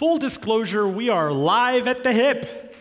[0.00, 2.74] Full disclosure, we are live at the hip.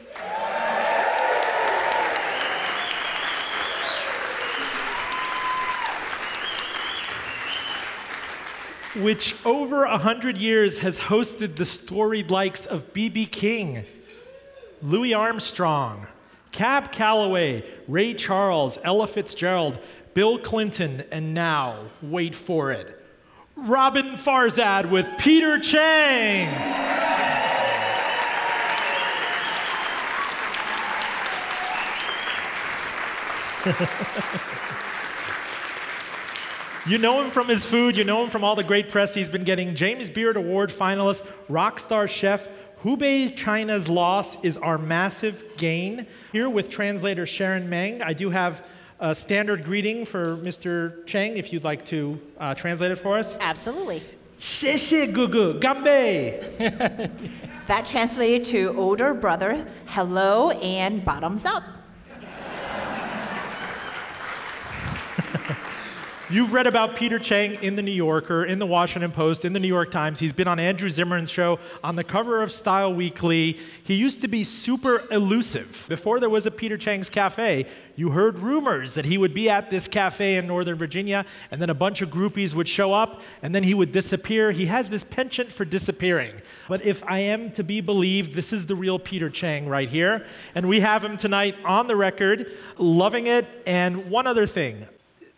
[8.96, 13.26] which over a hundred years has hosted the storied likes of B.B.
[13.26, 13.84] King,
[14.82, 16.08] Louis Armstrong,
[16.54, 19.78] Cab Calloway, Ray Charles, Ella Fitzgerald,
[20.14, 22.98] Bill Clinton, and now, wait for it,
[23.58, 26.89] Roben Farzad with Peter Chang.
[36.86, 39.30] you know him from his food, you know him from all the great press he's
[39.30, 39.76] been getting.
[39.76, 42.48] James Beard Award finalist, rock star chef.
[42.84, 46.08] Hubei China's loss is our massive gain.
[46.32, 48.64] Here with translator Sharon Meng, I do have
[49.02, 51.06] a standard greeting for Mr.
[51.06, 51.36] Chang.
[51.38, 53.36] if you'd like to uh, translate it for us.
[53.40, 54.02] Absolutely.
[57.68, 61.64] that translated to older brother, hello and bottoms up.
[66.32, 69.60] You've read about Peter Chang in the New Yorker, in the Washington Post, in the
[69.60, 70.20] New York Times.
[70.20, 73.58] He's been on Andrew Zimmern's show, on the cover of Style Weekly.
[73.84, 75.86] He used to be super elusive.
[75.90, 77.66] Before there was a Peter Chang's Cafe,
[77.96, 81.72] you heard rumors that he would be at this cafe in Northern Virginia, and then
[81.72, 84.52] a bunch of groupies would show up, and then he would disappear.
[84.52, 86.36] He has this penchant for disappearing.
[86.68, 90.28] But if I am to be believed, this is the real Peter Chang right here.
[90.54, 93.48] And we have him tonight on the record, loving it.
[93.66, 94.86] And one other thing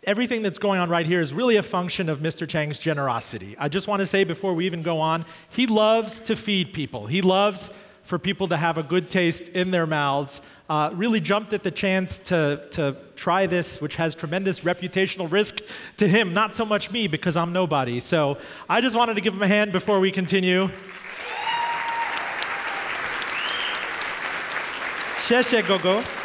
[0.04, 2.48] everything that's going on right here is really a function of Mr.
[2.48, 3.54] Chang's generosity.
[3.58, 7.06] I just want to say before we even go on, he loves to feed people.
[7.06, 7.70] He loves
[8.02, 10.40] for people to have a good taste in their mouths.
[10.68, 15.60] Uh, really jumped at the chance to, to try this, which has tremendous reputational risk
[15.98, 18.00] to him, not so much me, because I'm nobody.
[18.00, 20.68] So I just wanted to give him a hand before we continue.
[25.20, 26.21] Sheshe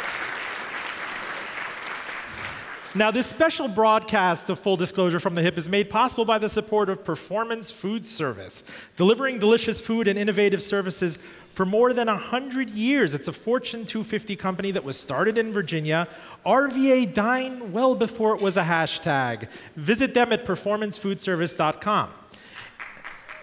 [2.94, 6.48] now, this special broadcast of Full Disclosure from the Hip is made possible by the
[6.48, 8.64] support of Performance Food Service,
[8.96, 11.18] delivering delicious food and innovative services
[11.52, 13.12] for more than 100 years.
[13.12, 16.08] It's a Fortune 250 company that was started in Virginia.
[16.46, 19.48] RVA Dine well before it was a hashtag.
[19.76, 22.10] Visit them at performancefoodservice.com.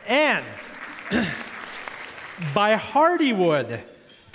[0.07, 0.45] And
[2.55, 3.81] by Hardywood,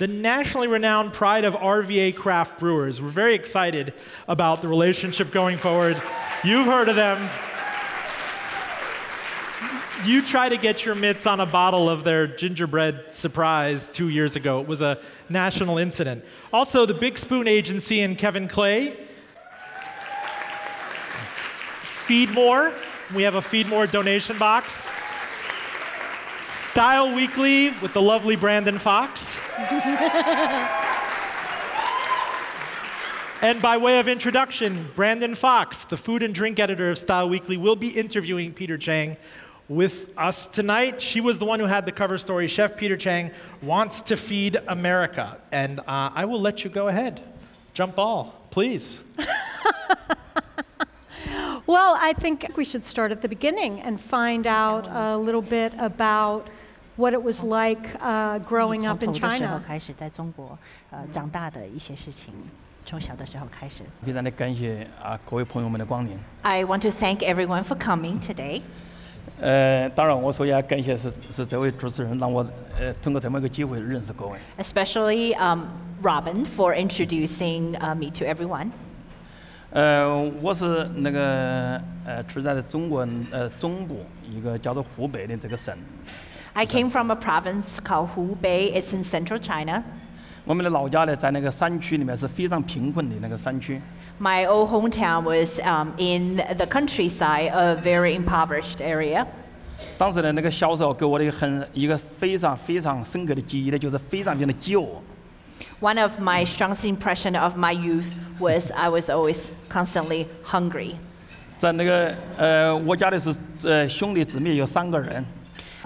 [0.01, 2.99] the nationally renowned pride of RVA craft brewers.
[2.99, 3.93] We're very excited
[4.27, 6.01] about the relationship going forward.
[6.43, 7.29] You've heard of them.
[10.03, 14.35] You tried to get your mitts on a bottle of their gingerbread surprise two years
[14.35, 14.59] ago.
[14.59, 14.97] It was a
[15.29, 16.25] national incident.
[16.51, 18.97] Also, the Big Spoon Agency and Kevin Clay.
[21.83, 22.73] Feed More.
[23.13, 24.89] We have a Feed More donation box.
[26.71, 29.35] Style Weekly with the lovely Brandon Fox.
[33.41, 37.57] and by way of introduction, Brandon Fox, the food and drink editor of Style Weekly,
[37.57, 39.17] will be interviewing Peter Chang
[39.67, 41.01] with us tonight.
[41.01, 43.31] She was the one who had the cover story Chef Peter Chang
[43.61, 45.41] wants to feed America.
[45.51, 47.21] And uh, I will let you go ahead.
[47.73, 48.97] Jump ball, please.
[51.67, 55.73] Well, I think we should start at the beginning and find out a little bit
[55.77, 56.49] about
[57.01, 59.59] what it was like uh, growing up in China.
[59.65, 60.57] 开始在中国
[60.91, 62.31] 呃长大的一些事情，
[62.85, 63.83] 从小的时候开始。
[64.05, 66.15] 非常的感谢啊各位朋友们的光临。
[66.43, 68.61] I want to thank everyone for coming today.
[69.39, 72.45] 呃，当然我首先感谢是是这位主持人让我
[72.79, 74.37] 呃通过这么一个机会认识各位。
[74.59, 75.63] especially um,
[76.03, 78.69] Roben for introducing uh, me to everyone。
[79.71, 85.75] 呃，我是那个呃出生在中国呃中部一个叫做湖北的这个省。
[86.54, 88.74] I came from a province called Hubei.
[88.74, 89.82] It's in central China.
[90.44, 93.80] 我们的老家呢，在那个山区里面是非常贫困的那个山区。
[94.18, 99.26] My old hometown was um, in the countryside, a very impoverished area.
[99.98, 104.86] 当时呢，那个小时候给我的一个很一个非常非常深刻的记忆呢，就是非常非常的饥饿。
[105.80, 110.94] One of my strongest impression of my youth was I was always constantly hungry.
[111.58, 115.24] 在那个呃，我家里是呃兄弟姊妹有三个人，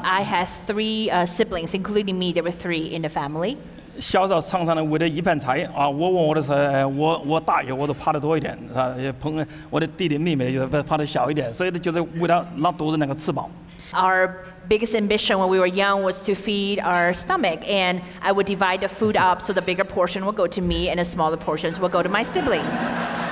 [0.02, 2.32] I had three uh, siblings, including me.
[2.32, 3.56] There were three in the family.
[3.98, 13.50] 小时候常常的为了一盘菜啊，我问我的时候，呃我我大爷我都爬得多一点，啊，也朋友我的弟弟妹妹就是爬得小一点，所以呢，就是为了让肚子能够吃饱。
[13.92, 14.36] Our
[14.68, 18.78] biggest ambition when we were young was to feed our stomach, and I would divide
[18.78, 21.78] the food up so the bigger portion would go to me and the smaller portions
[21.80, 22.72] would go to my siblings.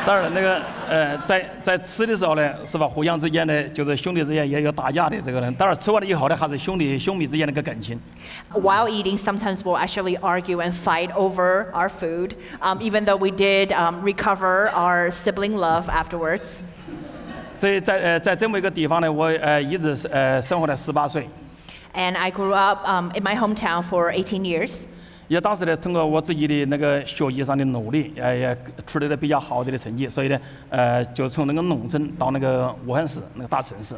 [0.06, 2.88] 当然了，那个呃，在在吃的时候呢，是吧？
[2.88, 5.52] 互相之间呢，就是兄弟之间也有打架的这个人。
[5.54, 8.00] 当然吃完了以后呢，还是兄弟兄弟之间的一个感情。
[8.54, 12.32] While eating, sometimes we'll actually argue and fight over our food,
[12.62, 16.60] um, even though we did um, recover our sibling love afterwards.
[17.54, 21.28] 所以在呃在这么一个地方呢，我呃一直是呃生活了十八岁，
[21.92, 24.84] And I grew up um, in my hometown for 18 years.
[25.33, 30.39] 也当时呢通过我自己的那个学习上的努力，呃也取得了比较好的的成绩，所以呢
[30.69, 33.95] 呃就从那个农村到那个武汉市那个大城市。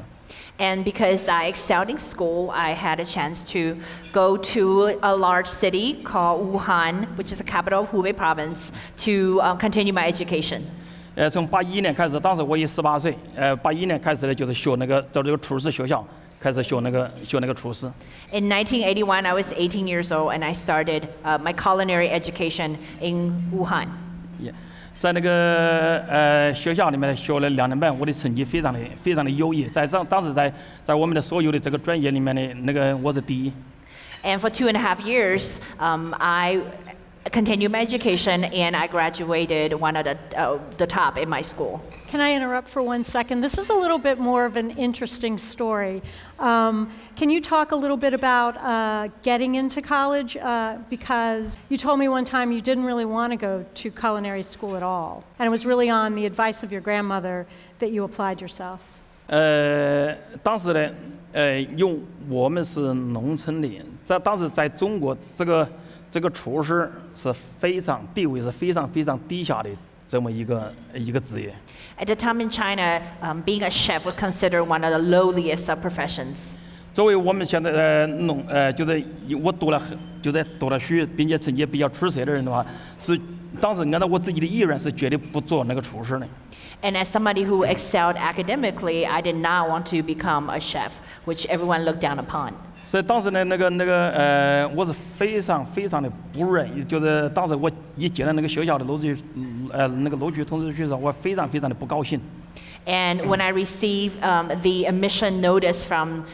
[0.58, 3.78] And because I excelled in school, I had a chance to
[4.14, 8.72] go to a large city called Wuhan, which is the capital of Hubei province,
[9.04, 10.62] to uh, continue my education.
[11.16, 16.06] 呃，从八一年开始，当时我也十八岁，呃，八一年开始呢，就是学那个在这个厨师学校
[16.45, 17.91] 开始学那个学那个厨师。
[18.33, 23.51] In 1981, I was 18 years old, and I started uh, my culinary education in
[23.53, 23.87] Wuhan.
[24.39, 24.53] 也
[24.99, 30.53] 在那个呃学校里面学了两年半，我的成绩非常的非常的优异，在当当时在
[30.85, 33.53] 在我们的所有的这个专业里面的那个我是第一。
[34.23, 36.61] And for two and a half years, um, I
[37.31, 41.81] continued my education, and I graduated one of the, uh, the top in my school.
[42.09, 43.41] Can I interrupt for one second?
[43.41, 46.03] This is a little bit more of an interesting story.
[46.41, 50.37] Um, can you talk a little bit about uh, getting into college?
[50.37, 54.43] Uh, because you told me one time you didn't really want to go to culinary
[54.43, 55.23] school at all.
[55.39, 57.47] And it was really on the advice of your grandmother
[57.79, 58.81] that you applied yourself.
[59.29, 60.91] 呃，当时呢，
[61.33, 63.69] 呃，用我们是农村的，
[64.05, 65.69] 在当时在中国，这个
[66.16, 69.70] 这个厨师是非常地位是非常非常低下的
[70.08, 71.54] 这么一个一个职业。
[72.00, 75.86] At the time in China, um, being a chef was considered one of the lowliest of
[75.86, 76.54] professions.
[76.94, 79.06] 作为我们现在呃农呃，就是
[79.44, 82.66] 我读了很，就在读了书，并且成绩比较出色的人的话，
[82.98, 83.20] 是
[83.60, 86.26] 当时按照我自己的意愿是绝对不做那个厨师的。
[86.82, 90.94] And as somebody who excelled academically, I did not want to become a chef,
[91.26, 92.54] which everyone looked down upon.
[92.95, 102.21] 所以当时呢，那个那个呃，我是非常非常的不愿意，就是当时我一接到那个学校的录取，嗯呃，那个录取通知书的时候，我非常非常的不高兴。
[102.87, 106.25] And when I received um, the admission notice from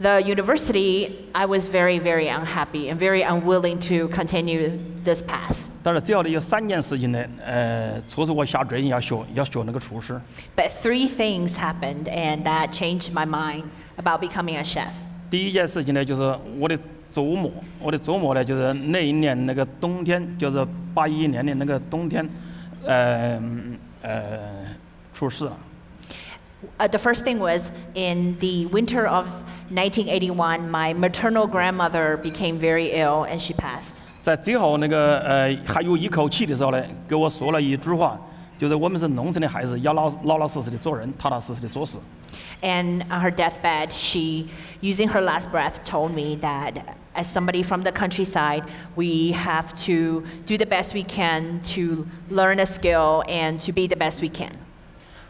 [0.00, 5.56] the university, I was very, very unhappy and very unwilling to continue this path.
[5.82, 10.18] 但是只要呢有三件事情呢，呃，促使我下决心要学要学那个厨师。
[10.56, 13.64] But three things happened, and that changed my mind
[13.96, 14.92] about becoming a chef.
[15.33, 16.21] 第一件事情呢，就是
[16.59, 16.77] 我的
[17.09, 20.63] 祖母，我的祖母呢，就是那一年那个冬天，就是
[20.93, 22.23] 八一年的那个冬天，
[22.85, 23.41] 呃
[24.03, 24.21] 呃
[25.11, 25.57] 出事了。
[26.77, 29.25] Uh, the first thing was in the winter of
[29.71, 34.03] 1981, my maternal grandmother became very ill and she passed.
[34.21, 38.21] 在最后那个呃还有一口气的时候呢，给我说了一句话，
[38.59, 41.97] 就是我们是农村的孩子，要老老老实实的做人，踏踏实实的做事。
[42.60, 44.48] And on her deathbed, she,
[44.80, 48.64] using her last breath, told me that as somebody from the countryside,
[48.96, 53.86] we have to do the best we can to learn a skill and to be
[53.86, 54.50] the best we can.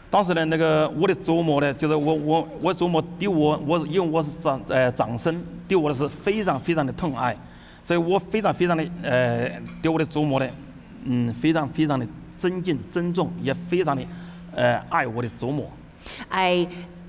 [0.09, 7.37] 当时呢，那个我的祖母呢，就是我我我祖母对我，我因为我是长呃长孙，对我的是非常非常的疼爱，
[7.83, 9.47] 所以我非常非常的呃
[9.83, 10.49] 对我的祖母呢，
[11.05, 12.07] 嗯，非常非常的
[12.39, 14.01] 尊敬尊重，也非常的
[14.55, 15.69] 呃爱我的祖母。
[16.29, 16.67] I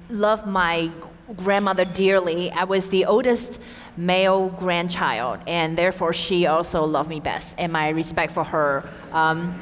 [0.08, 0.90] love my
[1.36, 2.50] grandmother dearly.
[2.50, 3.60] I was the oldest
[3.96, 7.54] male grandchild, and therefore she also loved me best.
[7.58, 9.54] And my respect for her um,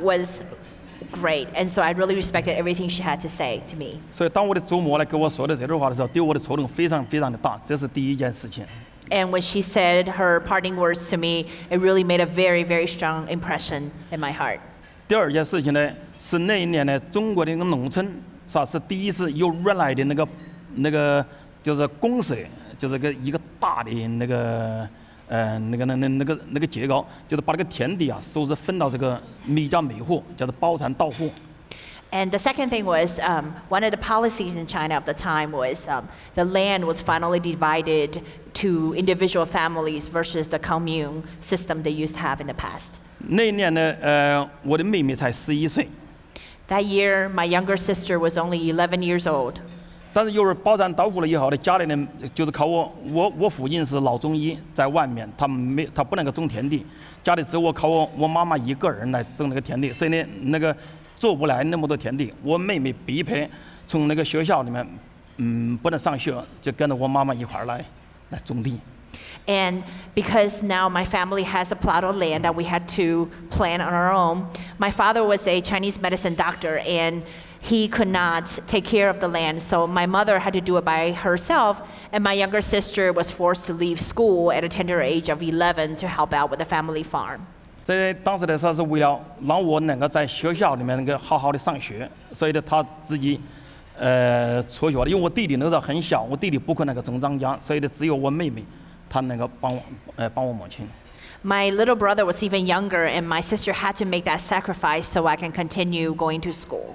[0.00, 0.42] was
[1.12, 1.48] great.
[1.54, 4.00] And so I really respected everything she had to say to me.
[4.12, 8.64] 所以当我的祖母呢跟我说的这句话的时候，对我的触动非常非常的大，这是第一件事情。
[9.10, 12.88] And when she said her parting words to me, it really made a very, very
[12.88, 14.58] strong impression in my heart.
[15.06, 18.20] 第二件事情呢，是那一年呢，中国的那个农村
[18.51, 20.27] 是吧，是第一次有原来的那个
[20.75, 21.25] 那个
[21.63, 22.35] 就是公社，
[22.77, 24.85] 就是个一个大的那个
[25.29, 31.29] 呃那个那那那个那个结构，就是把那个田地啊，收拾分到这个每家每户，叫做包产到户。
[32.11, 35.87] And the second thing was um, one of the policies in China of the time was
[35.87, 38.21] um, the land was finally divided
[38.55, 42.99] to individual families versus the commune system they used to have in the past.
[43.19, 45.87] 那一年呢，呃，我的妹妹才十一岁，
[46.71, 49.55] That year, my younger sister was only 11 years old.
[50.13, 56.85] 但是有人包产到户了以后呢，家里呢就是靠我，我我父亲是老中医，在外面他没他不能够种田地，
[57.21, 60.73] 家里只有我靠我我妈妈一个人来种那个田地，所以呢那个
[61.17, 63.35] 做不来那么多田地，我妹妹逼迫
[63.85, 64.87] 从那个学校里面，
[65.35, 67.83] 嗯不能上学，就跟着我妈妈一块儿来
[68.29, 68.79] 来种地。
[69.50, 69.84] And
[70.14, 73.92] because now my family has a plot of land that we had to plant on
[73.92, 74.46] our own,
[74.78, 77.22] my father was a Chinese medicine doctor and
[77.60, 79.60] he could not take care of the land.
[79.60, 81.82] So my mother had to do it by herself,
[82.12, 85.96] and my younger sister was forced to leave school at a tender age of 11
[85.96, 87.40] to help out with the family farm.
[87.82, 93.40] 在当时的时候是为了让我能够在学校里面能够好好的上学，所以呢，他自己
[93.98, 95.08] 呃辍学了。
[95.08, 98.64] 因为我弟弟那时候很小，我弟弟不可能够中张家，所以呢，只有我妹妹，
[99.10, 99.82] 她能够帮我
[100.16, 100.86] 呃帮我母亲。
[101.42, 105.26] My little brother was even younger, and my sister had to make that sacrifice so
[105.26, 106.94] I can continue going to school.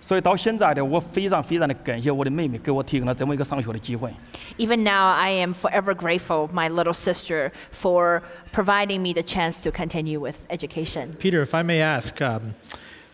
[0.00, 4.12] 所以到现在呢，我非常非常的感谢我的妹妹给我提供了这么一个上学的机会。
[4.58, 8.22] Even now, I am forever grateful of my little sister for
[8.52, 11.14] providing me the chance to continue with education.
[11.18, 12.52] Peter, if I may ask, um,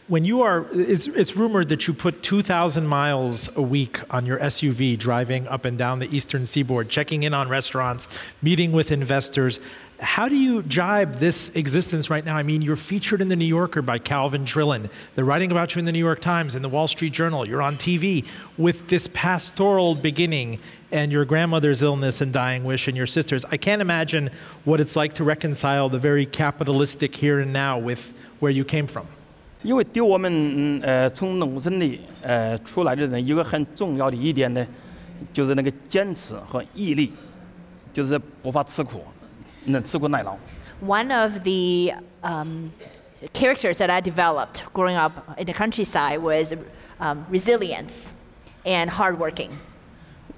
[0.07, 4.37] when you are, it's, it's rumored that you put 2,000 miles a week on your
[4.37, 8.07] SUV driving up and down the eastern seaboard, checking in on restaurants,
[8.41, 9.59] meeting with investors.
[9.99, 12.37] How do you jibe this existence right now?
[12.37, 14.91] I mean, you're featured in the New Yorker by Calvin Trillin.
[15.15, 17.47] They're writing about you in the New York Times, in the Wall Street Journal.
[17.47, 20.59] You're on TV with this pastoral beginning
[20.91, 23.43] and your grandmother's illness and dying wish and your sister's.
[23.45, 24.29] I can't imagine
[24.65, 28.85] what it's like to reconcile the very capitalistic here and now with where you came
[28.85, 29.07] from.
[29.65, 34.65] 因为对我们嗯呃从农村里呃出来的人，有个很重要的一点呢，
[35.33, 37.11] 就是那个坚持和毅力，
[37.91, 39.03] 就是不怕吃苦，
[39.65, 40.37] 能吃苦耐劳。
[40.85, 42.69] One of the um,
[43.33, 46.53] characters that I developed growing up in the countryside was
[46.99, 48.09] um, resilience
[48.65, 49.49] and hardworking.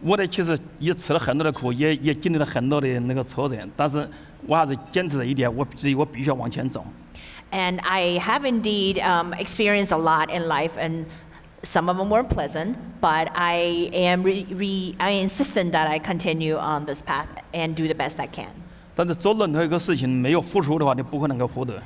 [0.02, 4.10] 我呢其实也吃了很多的苦，也也经历了很多的那个挫折，但是
[4.46, 6.86] 我还是坚持了一点，我自己我必须要往前走。
[7.51, 11.05] And I have indeed um, experienced a lot in life, and
[11.63, 16.57] some of them were pleasant, but I am re- re- I insistent that I continue
[16.57, 18.49] on this path and do the best I can.
[18.95, 21.83] 但是做任何一个事情没有付出的话，你不可能够获得。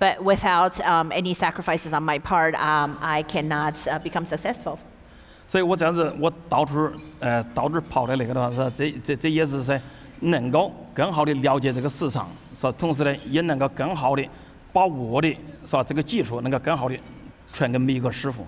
[0.00, 4.78] But without um, any sacrifices on my part, um, I cannot uh, become successful.
[5.48, 9.76] 所以我这样子，我到处呃到处跑的那个的话，是吧这这这也是说
[10.20, 12.72] 能够更好的了解这个市场，是吧？
[12.78, 14.24] 同时呢，也能够更好的
[14.72, 15.28] 把我的
[15.64, 16.96] 是吧这个技术能够更好的
[17.52, 18.46] 传给每一个师傅。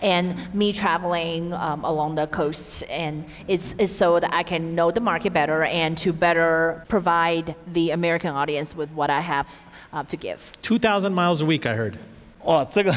[0.00, 4.90] And me traveling um, along the coasts, and it's, it's so that I can know
[4.90, 9.46] the market better and to better provide the American audience with what I have
[9.92, 10.52] uh, to give.
[10.62, 11.94] 2,000 miles a week, I heard.
[12.42, 12.92] 哦，这个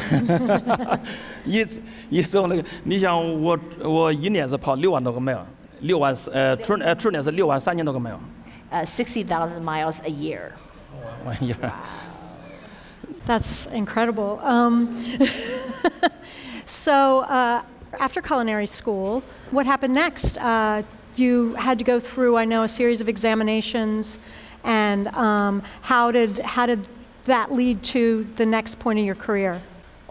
[1.45, 1.65] 一
[2.09, 5.45] 一时候那个，你想我我一年是跑六万多个 mile，
[5.79, 8.17] 六万是呃去呃去年是六万三千多个 mile，
[8.69, 10.49] Uh, 60,000 miles a year.
[11.23, 11.71] 玩意儿。
[13.25, 14.39] That's incredible.
[14.41, 14.89] Um,
[16.65, 17.61] so, uh,
[17.99, 20.37] after culinary school, what happened next?
[20.37, 20.83] Uh,
[21.15, 24.19] you had to go through, I know, a series of examinations,
[24.63, 26.87] and um, how did how did
[27.25, 29.59] that lead to the next point of your career?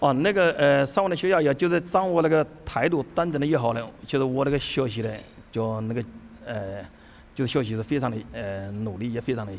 [0.01, 5.09] 哦，那个呃，上完了学校以后，就是掌握那个态度端正了以后呢，其实我那个学习呢，
[5.51, 6.05] 就那个
[6.45, 6.85] 呃，
[7.35, 9.53] 就是学习是非常的呃努力，也非常的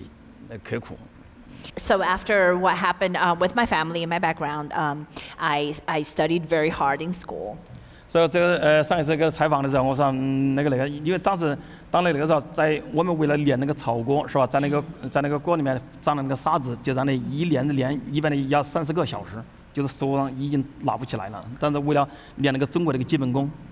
[0.49, 0.95] 呃刻苦。
[1.75, 5.05] So after what happened uh, with my family and my background, um,
[5.37, 7.57] I, I studied very hard in school.
[8.09, 11.55] 所以这个呃上一次这个采访的时候，我说、嗯、那个那个，因为当时
[11.91, 14.81] 当那个时候，在我们为了练那个草锅是吧，在那个
[15.11, 19.31] 在那个锅里面长了那个沙子，就让那一练着练，一般的要三十个小时，
[19.73, 21.43] 就是手上已经拿不起来了。
[21.59, 22.07] 但是为了
[22.37, 23.70] 练那个中国的一个基本功，呃，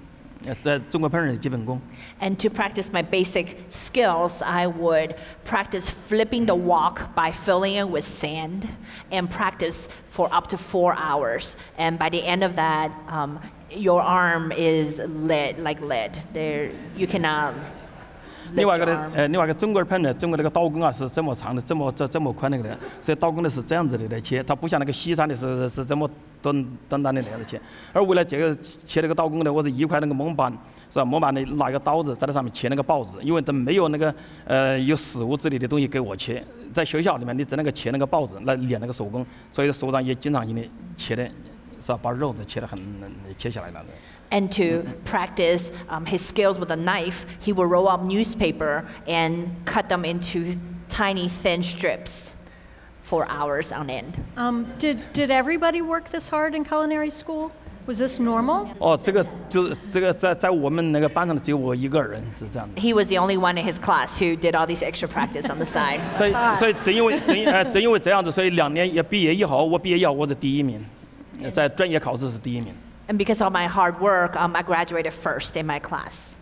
[0.61, 1.79] 在中国烹饪的基本功。
[2.19, 7.89] And to practice my basic skills, I would practice flipping the wok by filling it
[7.89, 8.67] with sand
[9.11, 11.55] and practice for up to four hours.
[11.77, 13.39] And by the end of that, um,
[13.71, 16.17] your arm is lead, like lead.
[16.33, 17.55] There, you cannot
[18.54, 26.08] 另外一个呢，呃，另外一个中国的烹饪，中国那个刀工啊是这么长的，这么这这么宽的那个，所以刀工呢是这样子的来切，它不像那个西餐的是是这么
[26.42, 26.54] 短
[26.88, 27.60] 短短的那样子切。
[27.92, 30.52] 而为了这个切那个刀工呢，我是一块那个蒙板，
[30.90, 31.04] 是吧？
[31.04, 34.14] 蒙板的拿一个刀子在那上面切那个报纸，因为都没有那个
[34.44, 40.62] 呃有食物之类的东西给我切，在学校里面你只能够切那个报纸来练那个手工，所以手上也经常性的
[40.96, 41.24] 切的，
[41.80, 41.98] 是吧？
[42.02, 42.78] 把肉子切得很
[43.36, 43.84] 切下来了。
[44.31, 49.87] And to practice um, his skills with a knife, he would roll up newspaper and cut
[49.87, 50.57] them into
[50.89, 52.33] tiny, thin strips
[53.03, 54.17] for hours on end.
[54.35, 57.51] Um, did did everybody work this hard in culinary school?
[57.85, 58.67] Was this normal?
[58.79, 62.81] 哦，这个就这个在在我们那个班上的只有我一个人是这样的。
[62.81, 65.59] He was the only one in his class who did all these extra practice on
[65.59, 65.99] the side.
[66.17, 70.83] 所以，所以正因为正因呃正因为这样子，所以两年也毕业以后，我毕业以后我是第一名，
[71.43, 72.73] 呃在专业考试是第一名。
[73.09, 76.37] And because of my hard work, um, I graduated first in my class.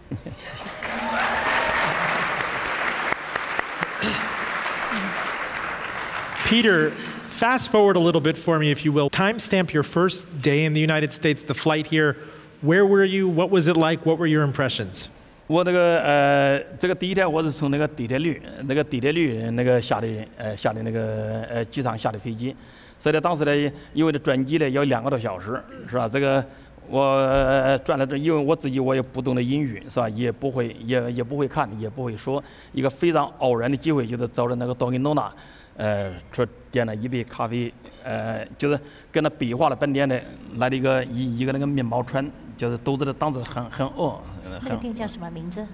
[6.46, 6.92] Peter,
[7.28, 9.10] fast forward a little bit for me, if you will.
[9.10, 12.16] Timestamp your first day in the United States, the flight here.
[12.62, 13.28] Where were you?
[13.28, 14.06] What was it like?
[14.06, 15.10] What were your impressions?
[15.48, 22.56] 我这个呃，这个第一天我是从那个底特律那个底特律那个下的呃下的那个呃机场下的飞机，
[22.99, 26.09] 所以呢当时呢，因为这转机呢要两个多小时，是吧？
[26.09, 26.45] 这个
[26.89, 30.09] 我转了这，因为我自己我也不懂得英语，是吧？
[30.09, 35.31] 也不会也也不会看，也不会说，一个非常偶然的机会，就是找着那个 Dunkin' Donut，
[35.77, 38.81] 呃，说点了一杯咖啡，呃，就是
[39.13, 40.21] 跟他比划了半天的
[40.57, 44.19] 来了一个一一个那个面包串，就是都知道当时很很饿，
[44.63, 45.67] 那个店叫什么名字？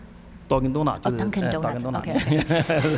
[0.50, 2.98] Dunkin' Donut 就是 Dunkin' 呃 Donut， Dunkin' Donut， OK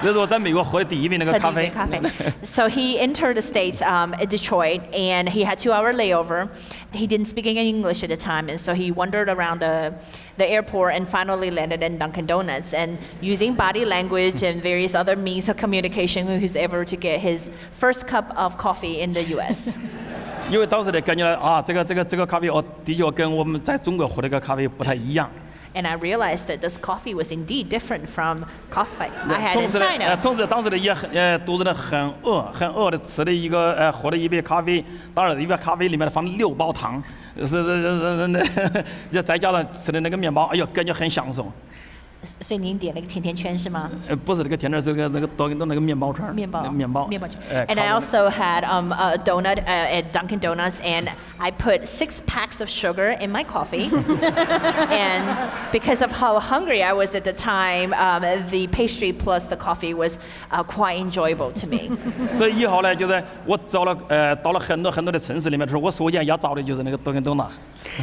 [0.00, 2.00] 这是我在美国喝的第一杯那个咖啡。
[2.44, 6.48] so he entered the States um, in Detroit and he had two hour layover.
[6.92, 9.94] He didn't speak any English at the time, and so he wandered around the,
[10.38, 12.72] the airport and finally landed in Dunkin' Donuts.
[12.72, 17.18] And using body language and various other means of communication, he was able to get
[17.18, 19.68] his first cup of coffee in the US.
[20.48, 25.28] 因为当时呢感觉到啊，这个这个这个咖啡哦，的确跟我们在中国喝的这个咖啡不太一样。
[25.73, 30.15] And I realized that this coffee was indeed different from coffee I had 同 in，China.
[30.17, 37.01] 同时当时呢也很呃肚子呢很饿，很饿的吃了一个呃喝了一杯咖啡，当然一杯咖啡里面放了六包糖，
[37.37, 41.51] 是是是是是，再加上吃的那个面包，哎呦，感觉很享受。
[42.40, 43.88] 所以您点了一个甜甜圈是吗？
[44.08, 47.28] 呃，不是那个甜点，是那个那个多那个面包串儿，面包，那个面包，面包。
[47.48, 51.52] 呃 And 烤 I 的那 also had um, a donut uh, at Dunkin' Donuts, and I
[51.52, 53.90] put six packs of sugar in my coffee.
[54.90, 55.24] and
[55.70, 59.94] because of how hungry I was at the time, um, the pastry plus the coffee
[59.94, 60.18] was
[60.50, 61.96] uh, quite enjoyable to me.
[62.36, 67.48] 所以以后呢，就是我找了呃到了很多很多的城市里面的时候，我首先要找的就是那个多根多纳。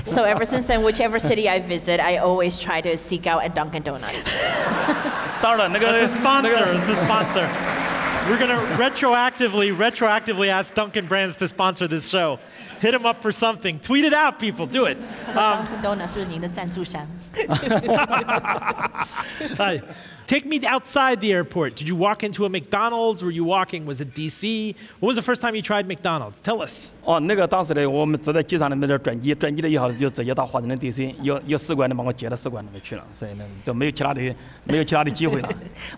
[0.05, 3.49] so ever since then, whichever city I visit, I always try to seek out a
[3.49, 4.13] Dunkin' Donut.
[5.41, 6.49] 当然了，那个 It's a 那 sponsor.
[6.49, 7.49] 个 It's a sponsor.
[8.29, 12.39] We're going to retroactively, retroactively ask Dunkin' Brands to sponsor this show.
[12.79, 13.79] Hit them up for something.
[13.79, 14.65] Tweet it out, people.
[14.65, 14.97] Do it.
[15.33, 17.05] So Um, Dunkin' Donut 是您的赞助商。
[19.57, 19.81] Hi.
[20.27, 21.75] Take me outside the airport.
[21.75, 23.21] Did you walk into a McDonald's?
[23.21, 23.85] Were you walking?
[23.85, 24.73] Was it DC?
[24.99, 26.39] What was the first time you tried McDonald's?
[26.39, 26.89] Tell us.
[27.03, 34.21] 哦，那个当时呢，我们坐在机场里面这儿转机，转机了以后就直接到华盛顿 DC，有有使馆的把我接到使馆里面去了，所以呢就没有其他的
[34.63, 35.49] 没有其他的机会了。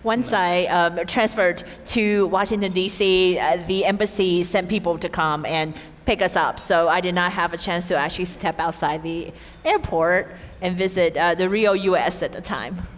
[0.02, 1.62] Once I um, transferred
[1.94, 5.72] to Washington, D.C., uh, the embassy sent people to come and
[6.04, 6.58] pick us up.
[6.58, 9.32] So I did not have a chance to actually step outside the
[9.64, 10.26] airport
[10.60, 12.22] and visit uh, the real U.S.
[12.22, 12.88] at the time.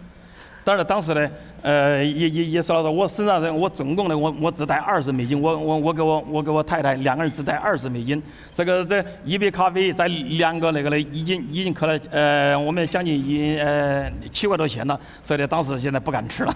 [0.64, 8.22] 当然当时呢，呃，也也也说了，我身上人我总共呢，我我只带二十美金，我我我给我我给我太太两个人只带二十美金，
[8.54, 16.54] 这个这一杯咖啡在两个那个呢，已经已经扣了呃，我们将近一呃七块多钱了，所以呢，当时现在不敢吃了。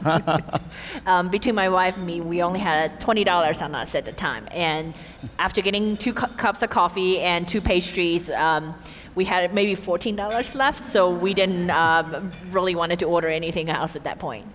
[1.04, 4.12] Um, between my wife and me, we only had twenty dollars on us at the
[4.12, 4.44] time.
[4.54, 4.92] And
[5.36, 8.74] after getting two cu- cups of coffee and two pastries, um,
[9.18, 10.86] we had maybe $14 left.
[10.86, 14.46] So we didn't um, really wanted to order anything else at that point.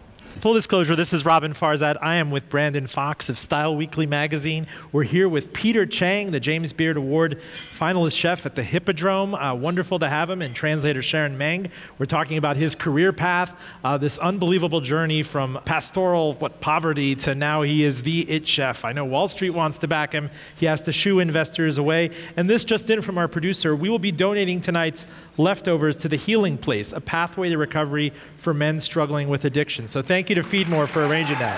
[0.44, 1.96] Full disclosure, this is Roben Farzad.
[2.02, 4.68] I am with Brandon Fox of Style Weekly magazine.
[4.92, 7.40] We're here with Peter Chang, the James Beard Award
[7.72, 9.36] finalist chef at the Hippodrome.
[9.36, 11.72] Uh, wonderful to have him, and translator Sharon Meng.
[11.98, 17.36] We're talking about his career path, uh, this unbelievable journey from pastoral what poverty to
[17.36, 18.84] now he is the it chef.
[18.84, 20.30] I know Wall Street wants to back him.
[20.58, 22.10] He has to shoo investors away.
[22.36, 25.06] And this just in from our producer, we will be donating tonight's
[25.38, 28.12] leftovers to the Healing Place, a pathway to recovery
[28.44, 29.88] for men struggling with addiction.
[29.88, 31.58] So thank you to Feedmore for arranging that.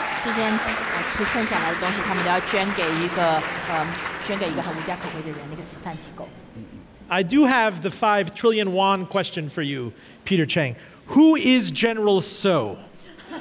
[7.09, 9.93] I do have the five trillion won question for you,
[10.25, 10.75] Peter Chang.
[11.07, 12.77] Who is General Tso?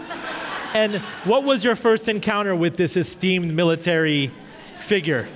[0.75, 4.31] and what was your first encounter with this esteemed military
[4.79, 5.27] figure?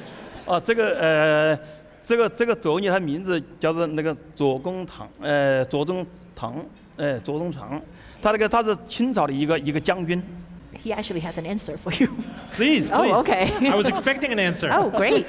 [0.47, 1.59] Uh, 哦，这个呃，
[2.03, 6.65] 这个这个左翼他名字叫做那个左宗棠，呃，左宗棠，
[6.97, 7.81] 呃，左宗棠。
[8.21, 10.23] 他那个他是清朝的一个一个将军。
[10.85, 12.09] He actually has an answer for you.
[12.55, 13.13] Please, Oh, please.
[13.13, 13.69] Oh, okay.
[13.69, 14.71] I was expecting an answer.
[14.71, 15.27] Oh, great.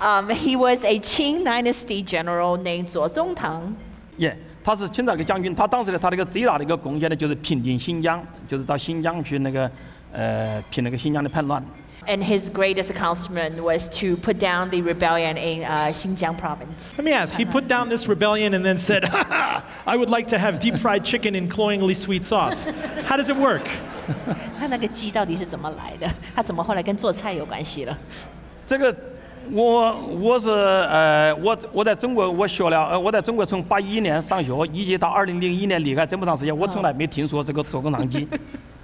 [0.00, 3.74] um, he was a Qing dynasty general named Zuo Zongtang.
[4.18, 9.68] 耶、他是清朝的一个将军，他当时的，他那个最大的一个贡献呢，就是平定新疆，就是到新疆去那个
[10.12, 11.64] 呃平那个新疆的叛乱。
[12.09, 16.93] And his greatest accomplishment was to put down the rebellion in uh, Xinjiang province.
[16.97, 17.35] Let me ask.
[17.35, 20.57] He put down this rebellion and then said, ha ha, I would like to have
[20.61, 22.65] deep fried chicken in cloyingly sweet sauce.
[23.07, 23.67] How does it work?
[24.57, 26.09] 他那个鸡到底是怎么来的？
[26.33, 27.97] 他怎么后来跟做菜有关系了？
[28.65, 28.95] 这个
[29.51, 38.25] 我我是呃我我在中国我学了呃我在中国从八一年上学，一直到二零零一年离开这么长时间，我从来没听说这个做工糖鸡。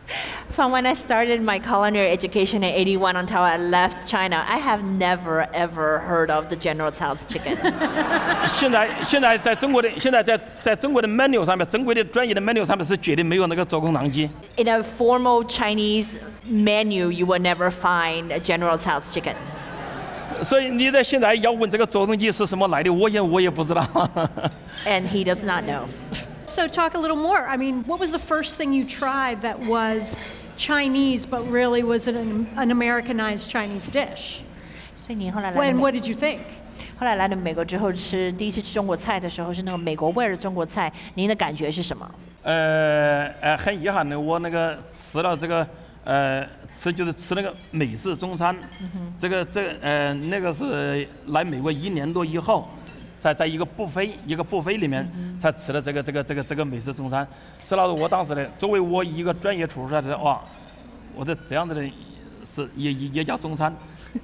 [0.52, 4.84] From when I started my culinary education in 81 until I left China, I have
[4.84, 7.58] never ever heard of the General Tso's chicken.
[8.54, 14.30] 现在现在在中国的现在在在中国的 menu 上面，中国的专业的 menu 上面是绝对没有那个做空糖机。
[14.58, 19.34] In a formal Chinese menu, you will never find a General Tso's chicken.
[20.44, 23.82] 所以你在现在要问这个做空机是什么来的，我也我也不知道。
[24.86, 25.86] And he does not know.
[26.48, 27.48] So, talk a little more.
[27.48, 30.18] I mean, what was the first thing you tried that was
[30.58, 34.42] Chinese but really was an, an Americanized Chinese dish?
[34.96, 36.40] 所以你后来来 When, 美 what did you think?
[36.98, 42.10] 后来来了美国之后吃第一次吃中国菜的时候是那个美国味儿的中国菜，您的感觉是什么？
[42.44, 45.68] 呃呃，很遗憾的，我那个吃了这个
[46.04, 48.56] 呃吃就是吃那个美式中餐，
[49.20, 52.70] 这个这个呃那个是来美国一年多以后，
[53.19, 55.07] 才在一个布菲一个布菲里面
[55.39, 57.27] 才吃了这个这个这个这个美式中餐。
[57.65, 60.41] 所以老师，我当时呢，作为我一个专业厨师来说，哇，
[61.15, 61.83] 我这这样子的
[62.47, 63.75] 是也也也叫中餐，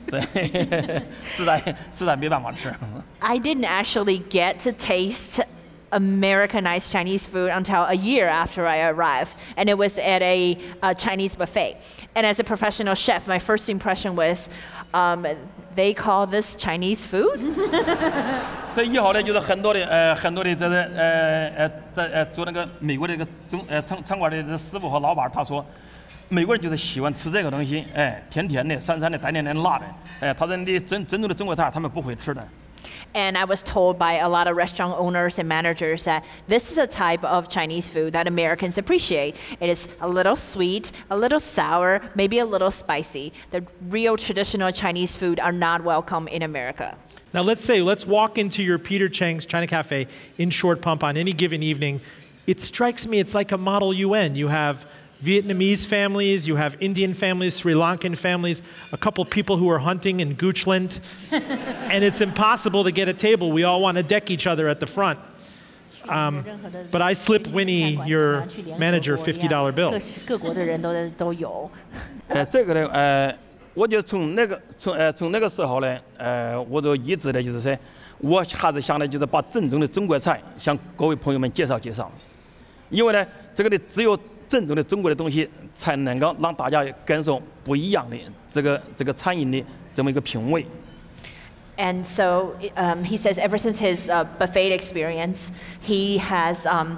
[1.23, 2.73] 实在实在没办法吃。
[3.19, 5.45] I didn't actually get to taste
[5.94, 10.94] Americanized Chinese food until a year after I arrived, and it was at a, uh
[10.94, 11.78] Chinese buffet.
[12.16, 14.50] And as a professional chef, my first impression was,
[14.94, 15.26] um,
[15.76, 17.40] they call this Chinese food?
[18.72, 25.66] 所以以后呢，就是很多的呃很多的这个呃呃在呃做那个美国的这个中呃餐餐馆的这个师傅和老板儿，他说，
[26.28, 29.86] 美国人就是喜欢吃这个东西，哎，甜甜的、酸酸的、带点点辣的，
[30.20, 32.48] 哎，他说你真真正的中国菜他们不会吃的。
[33.15, 36.79] And I was told by a lot of restaurant owners and managers that this is
[36.79, 39.37] a type of Chinese food that Americans appreciate.
[39.61, 43.33] It is a little sweet, a little sour, maybe a little spicy.
[43.53, 46.99] The real traditional Chinese food are not welcome in America.
[47.33, 51.17] Now, let's say, let's walk into your Peter Chang's China Cafe in Short Pump on
[51.17, 52.01] any given evening.
[52.47, 54.37] It strikes me it's like a model UN.
[54.37, 54.87] You have
[55.22, 58.62] Vietnamese families, you have Indian families, Sri Lankan families,
[58.94, 61.00] a couple people who are hunting in Goochland,
[61.92, 63.52] and it's impossible to get a table.
[63.52, 65.20] We all want to deck each other at the front.
[66.08, 66.46] Um,
[66.90, 69.92] but I slip Winnie, your manager, $50 bill.
[70.26, 71.70] 各国的人都都有。
[72.30, 73.38] 呃，这个呢，呃，
[73.74, 77.78] 我就从那个从呃从那个时候呢，呃，我就一直呢就是说，
[78.20, 82.10] 我还是想呢就是把正宗的中国菜向各位朋友们介绍介绍，
[82.90, 84.18] 因为呢，这个呢只有
[84.54, 88.18] 正宗的中国的东西，才能够让大家感受不一样的
[88.50, 90.66] 这个这个餐饮的这么一个品味。
[91.78, 95.50] And so um, he says, ever since his uh, buffet experience,
[95.82, 96.98] he has um,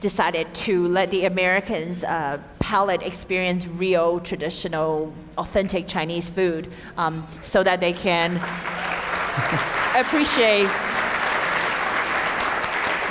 [0.00, 7.62] decided to let the Americans' uh, palate experience real, traditional, authentic Chinese food um, so
[7.62, 8.40] that they can
[9.94, 10.68] appreciate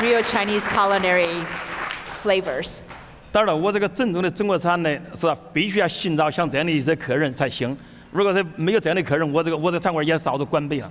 [0.02, 1.46] real Chinese culinary
[2.22, 2.82] flavors.
[3.34, 7.78] 当然了，我这个正宗的中国餐呢，是吧必须要寻找像这样的一些客人才行。
[8.12, 10.89] 如果是没有这样的客人，我这个我这个餐馆也早就关闭了。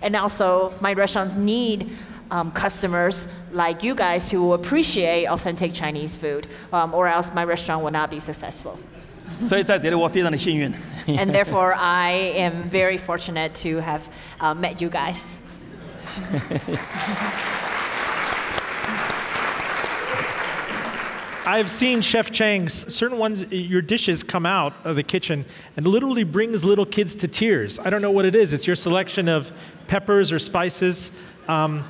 [0.00, 1.86] And also, my restaurants need
[2.30, 7.82] um, customers like you guys who appreciate authentic Chinese food, um, or else my restaurant
[7.82, 8.76] will not be successful.
[9.40, 10.72] 所以在这里我非常的幸运。
[11.06, 14.00] and therefore, I am very fortunate to have
[14.40, 15.22] uh, met you guys.
[21.49, 26.23] I've seen Chef Chang's certain ones, your dishes come out of the kitchen and literally
[26.23, 27.79] brings little kids to tears.
[27.79, 28.53] I don't know what it is.
[28.53, 29.51] It's your selection of
[29.87, 31.11] peppers or spices.
[31.47, 31.85] Um,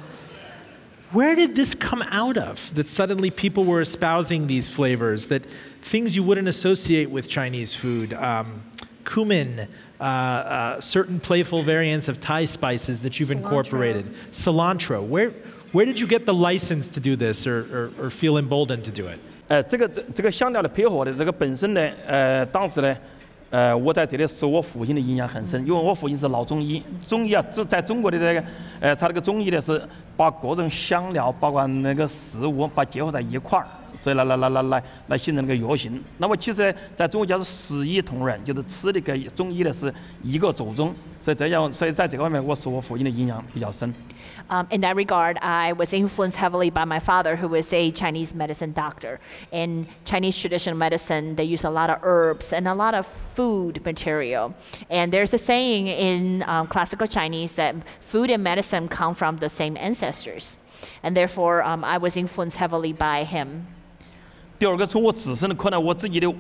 [1.12, 2.74] where did this come out of?
[2.74, 5.44] That suddenly people were espousing these flavors, that
[5.82, 8.64] things you wouldn't associate with Chinese food, um,
[9.04, 9.68] cumin,
[10.00, 15.06] uh, uh, certain playful variants of Thai spices that you've incorporated, cilantro.
[15.06, 15.32] Where,
[15.74, 18.92] where did you get the license to do this or, or, or feel emboldened to
[18.92, 19.20] do it?
[19.50, 22.96] 呃，这个这这个香料的配合的这个本身呢，呃，当时呢，
[23.50, 28.44] 呃，我在这里受我父亲的影响很深，因为我父亲是老中医，中医啊，中在中国的这个，
[28.80, 29.82] 呃，他这个中医呢是
[30.16, 33.66] 把各种香料，包括那个食物，把结合在一块儿，
[34.00, 36.00] 所以来来来来来来形成那个药性。
[36.20, 43.92] 那么其实呢，在中国叫做食医同源，就是吃的跟中医呢是一个祖宗，所以这样，所以在这个方面，我受我父亲的影响比较深。
[44.51, 48.73] Um, in that regard, I was influenced heavily by my father, who was a Chinese medicine
[48.73, 49.19] doctor.
[49.53, 53.85] In Chinese traditional medicine, they use a lot of herbs and a lot of food
[53.85, 54.53] material.
[54.91, 59.49] And there's a saying in um, classical Chinese that food and medicine come from the
[59.49, 60.59] same ancestors.
[61.03, 63.67] And therefore, um, I was influenced heavily by him.
[64.59, 66.33] 第二个，从我自身的可能我自己的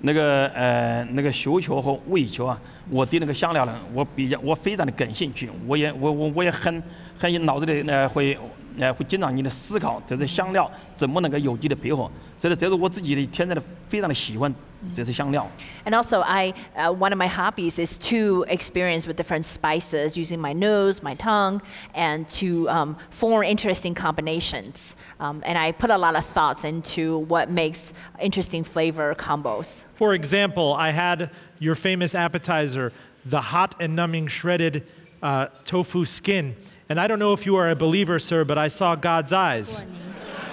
[0.00, 6.80] 那个呃那个需求和胃求啊，我对那个香料呢，我比较我非常的感兴趣，我也我我我也很
[7.22, 8.38] 很脑子里呢会
[8.78, 12.08] 呃，会经常你的思考这些香料怎么能够有机的配合，
[12.38, 14.54] 所以这是我自己的天然的非常的喜欢
[14.94, 15.50] 这些香料。
[15.84, 20.38] And also, I uh, one of my hobbies is to experience with different spices using
[20.38, 21.60] my nose, my tongue,
[21.92, 24.94] and to um, form interesting combinations.
[25.18, 29.82] Um, and I put a lot of thoughts into what makes interesting flavor combos.
[29.96, 32.92] For example, I had your famous appetizer,
[33.26, 34.84] the hot and numbing shredded
[35.20, 36.54] uh, tofu skin.
[36.92, 39.82] And I don't know if you are a believer, sir, but I saw God's eyes.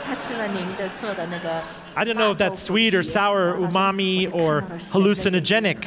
[0.05, 1.62] 他吃了您的做的那个
[1.95, 5.77] I don't know if that's sweet or sour, umami, or hallucinogenic,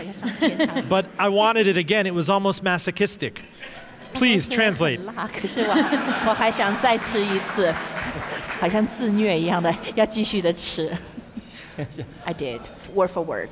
[0.89, 2.07] but I wanted it again.
[2.07, 3.43] It was almost masochistic.
[4.15, 4.99] Please translate.
[4.99, 7.73] 很 辣，可是我还我还想再吃一次，
[8.59, 10.91] 好像自虐一样的，要继续的吃。
[12.25, 12.61] I did
[12.95, 13.51] word for word.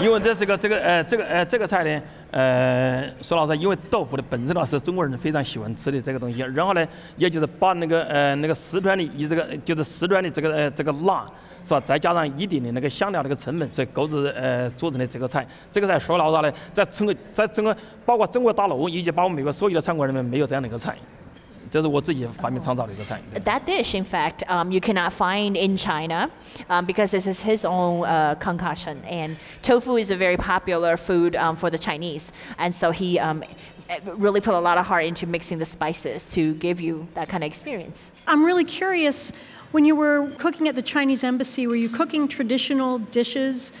[0.00, 6.85] 因为这是个这个呃这个呃这个菜呢， 呃说老实，因为豆腐的本质呢是中国人非常喜欢吃的这个东西，然后呢，
[7.15, 11.25] 也就是把那个呃那个四川的以这个就是四川的这个呃这个辣
[11.63, 15.45] 是吧，再加上一定的那个香料那个成本，所以购置呃做成的这个菜。
[15.71, 20.95] 这个菜说老实呢，在整个在整个包括中国大陆以及包括美国所有的餐馆里面没有这样的一个菜，
[23.45, 26.31] That dish, in fact, um, you cannot find in China
[26.69, 29.01] um, because this is his own uh, concoction.
[29.05, 32.31] And tofu is a very popular food um, for the Chinese.
[32.57, 33.43] And so he um,
[34.05, 37.43] really put a lot of heart into mixing the spices to give you that kind
[37.43, 38.11] of experience.
[38.27, 39.31] I'm really curious
[39.71, 43.73] when you were cooking at the Chinese embassy, were you cooking traditional dishes?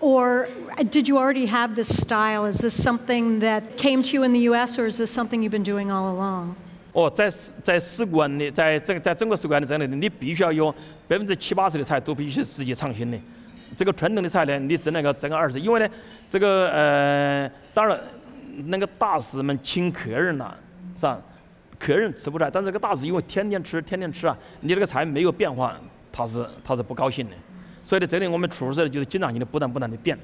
[0.00, 0.48] Or
[0.90, 2.44] did you already have this style?
[2.44, 5.52] Is this something that came to you in the US, or is this something you've
[5.52, 6.56] been doing all along?
[6.92, 7.28] 哦，在
[7.62, 10.70] 在使馆的，在这个在整个使馆的这样的，你必须要有
[11.08, 13.18] 百分之七八十的菜都必须是自己创新的。
[13.76, 15.88] 这个传统的菜呢，你只能够整个二十，因为呢，
[16.28, 17.98] 这个呃，当然
[18.66, 20.54] 那个大使们请客人了、
[20.94, 21.18] 是吧？
[21.78, 25.74] 客人吃不出来，但是这个大使因为天天吃天天吃啊，你这个菜没有变化，
[26.12, 27.32] 他是他是不高兴的。
[27.82, 30.16] 所以呢，这里我们厨师就是经常性的不断不断的变。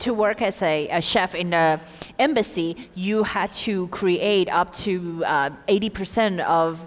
[0.00, 1.80] To work as a, a chef in the
[2.18, 6.84] embassy, you had to create up to uh, 80% of,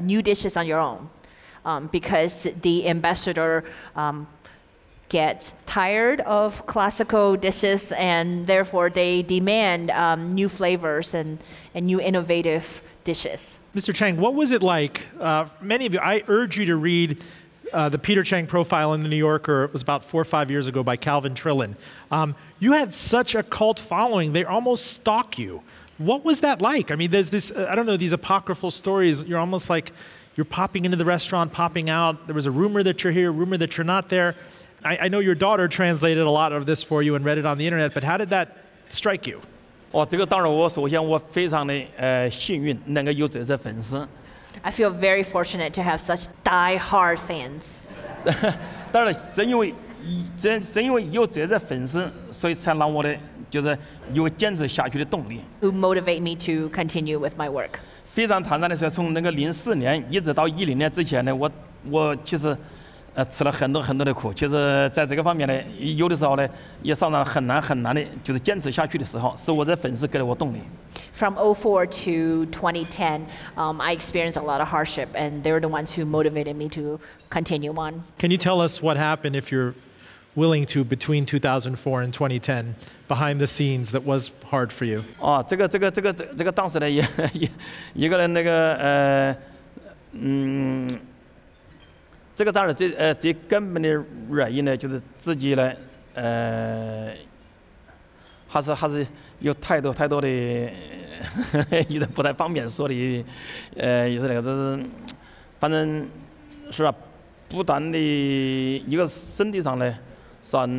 [0.00, 1.08] new dishes on your own
[1.64, 3.64] um, because the ambassador
[3.94, 4.26] um,
[5.08, 11.38] gets tired of classical dishes and therefore they demand um, new flavors and,
[11.74, 13.58] and new innovative dishes.
[13.74, 13.94] Mr.
[13.94, 15.02] Chang, what was it like?
[15.20, 17.22] Uh, many of you, I urge you to read
[17.71, 19.63] uh, the Peter Chang profile in the New Yorker.
[19.63, 21.75] It was about four or five years ago by Calvin Trillin.
[22.11, 25.61] Um, you have such a cult following, they almost stalk you.
[25.97, 26.91] What was that like?
[26.91, 29.21] I mean, there's this, uh, I don't know, these apocryphal stories.
[29.23, 29.91] You're almost like
[30.35, 32.25] you're popping into the restaurant, popping out.
[32.25, 34.35] There was a rumor that you're here, rumor that you're not there.
[34.83, 37.45] I, I know your daughter translated a lot of this for you and read it
[37.45, 38.57] on the internet, but how did that
[38.89, 39.39] strike you?
[39.91, 44.07] 哦，这个当然我首先我非常的呃幸运，能够有这些粉丝。
[44.61, 47.63] I feel very fortunate to have such die-hard fans.
[48.91, 49.73] 当然，正因为
[50.37, 53.15] 正正因为有这些粉丝，所以才让我的
[53.49, 53.77] 就是
[54.13, 55.41] 有坚持下去的动力。
[55.61, 57.79] who motivate me to continue with my work.
[58.05, 61.51] 非常坦然的说，从那个零四年一直到一零年之前呢，我
[61.89, 62.55] 我其实
[63.17, 64.33] 呃吃了很多很多的苦。
[64.33, 65.61] 其实在这个方面呢，
[65.95, 66.47] 有的时候呢
[66.81, 70.59] 也常常很难很难的，就是坚持下去的时候，是我的粉丝给了我动力。
[71.13, 73.21] From 04 to 2010,
[73.55, 76.67] um, I experienced a lot of hardship, and they were the ones who motivated me
[76.69, 78.03] to continue on.
[78.17, 79.75] Can you tell us what happened if you're
[80.35, 82.73] willing to between 2004 and 2010
[83.07, 85.03] behind the scenes that was hard for you?
[85.19, 87.47] 哦，这个这个这个这这个当时呢也也
[87.93, 89.35] 一个人那个呃
[90.13, 90.89] 嗯，
[92.38, 93.88] 这个当然最呃最根本的
[94.30, 95.72] 原因呢，就是自己呢
[96.14, 97.12] 呃
[98.46, 99.04] 还是还是
[99.40, 100.28] 有太多太多的
[101.88, 103.24] 有点不太方便说的，
[103.76, 104.80] 呃也是那个就是
[105.58, 106.06] 反正
[106.70, 106.94] 是啊，
[107.48, 109.98] 不断的一个身体上呢
[110.40, 110.70] 算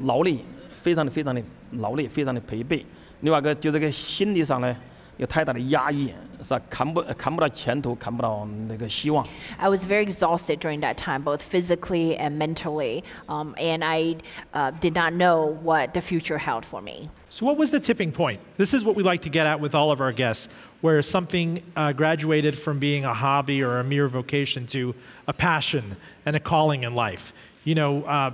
[0.00, 0.36] 劳累，
[0.82, 1.42] 非常的非常的
[1.78, 2.84] 劳累，非常的疲惫。
[3.22, 4.76] 另外一个就这个心理上呢，
[5.17, 6.11] 有太大的压抑，
[6.41, 6.61] 是吧？
[6.69, 9.25] 看不看不到前途，看不到那个希望。
[9.57, 14.15] I was very exhausted during that time, both physically and mentally, um, and I
[14.53, 17.09] uh, did not know what the future held for me.
[17.29, 18.39] So, what was the tipping point?
[18.57, 20.49] This is what we like to get at with all of our guests,
[20.81, 24.95] where something uh, graduated from being a hobby or a mere vocation to
[25.27, 27.33] a passion and a calling in life.
[27.65, 28.31] You know, uh,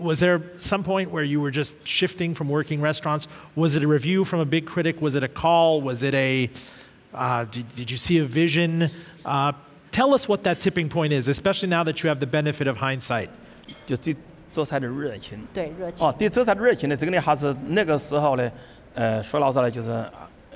[0.00, 3.28] was there some point where you were just shifting from working restaurants?
[3.54, 5.00] Was it a review from a big critic?
[5.00, 5.80] Was it a call?
[5.80, 6.50] Was it a,
[7.14, 8.90] uh, did, did you see a vision?
[9.24, 9.52] Uh,
[9.92, 12.78] tell us what that tipping point is, especially now that you have the benefit of
[12.78, 13.30] hindsight.
[13.86, 14.14] 就对
[14.50, 15.38] 做菜的热情。
[15.54, 16.06] 对，热情。
[16.06, 18.50] 哦，对做菜的热情呢，这个呢还是那个时候呢，
[18.94, 20.04] 呃，说老实话呢，就是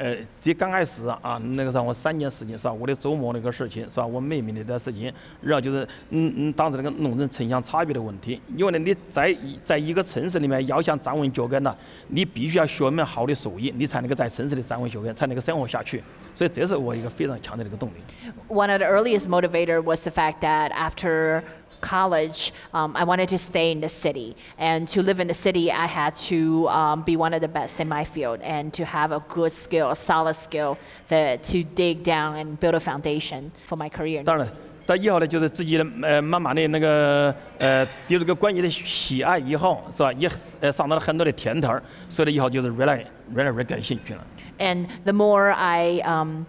[0.01, 2.73] 呃，这刚开始啊，那个啥，我三件事情是吧？
[2.73, 4.05] 我的周末那个事情是吧？
[4.05, 8.41] 我妹妹那段事情，然后就是嗯嗯，当时那个农村城乡差别的问题。
[8.57, 11.75] 因为呢，你在在一个城市里面要想站稳脚跟呢，
[12.07, 16.01] 你必须要学一门好的手艺，你才能够在城市里站稳脚跟，才能够生活下去。
[16.33, 18.31] 所以这是我一个非常强的一个动力。
[18.49, 21.43] One of the earliest motivator was the fact that after
[21.80, 24.34] college, um, I wanted to stay in the city.
[24.58, 27.80] And to live in the city, I had to um, be one of the best
[27.80, 32.02] in my field and to have a good skill, a solid skill that to dig
[32.02, 34.24] down and build a foundation for my career.
[34.24, 34.48] 当然，
[34.86, 40.12] 到以后呢，就是自己的呃慢慢的那个呃对这个管业的喜爱以后，是吧？
[40.14, 40.28] 也
[40.60, 44.24] 呃上到了很多的天头儿，所以呢以后就是越来越来越感兴趣了。
[44.58, 46.46] And the more I um,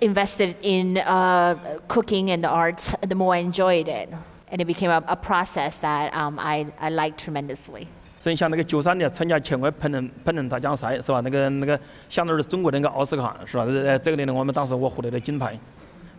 [0.00, 1.54] invested in uh,
[1.88, 4.08] cooking and the arts, the more I enjoyed it.
[4.50, 7.86] And it became a, a process that um, I, I liked tremendously.
[8.18, 11.20] 所以像那个九三年参加全国烹饪烹饪大奖赛是吧？
[11.20, 13.64] 那个那个相当于是中国的那个奥斯卡是吧？
[13.64, 15.56] 呃，这个年呢，我们当时我获得了金牌，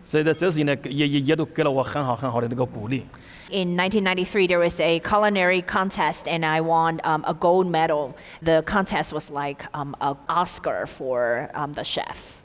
[0.02, 3.04] 所以呢，这事情呢也也也都给了我很好很好的这个鼓励。
[3.50, 8.14] In 1993, there was a culinary contest, and I won um, a gold medal.
[8.42, 12.42] The contest was like um, an Oscar for um, the chef,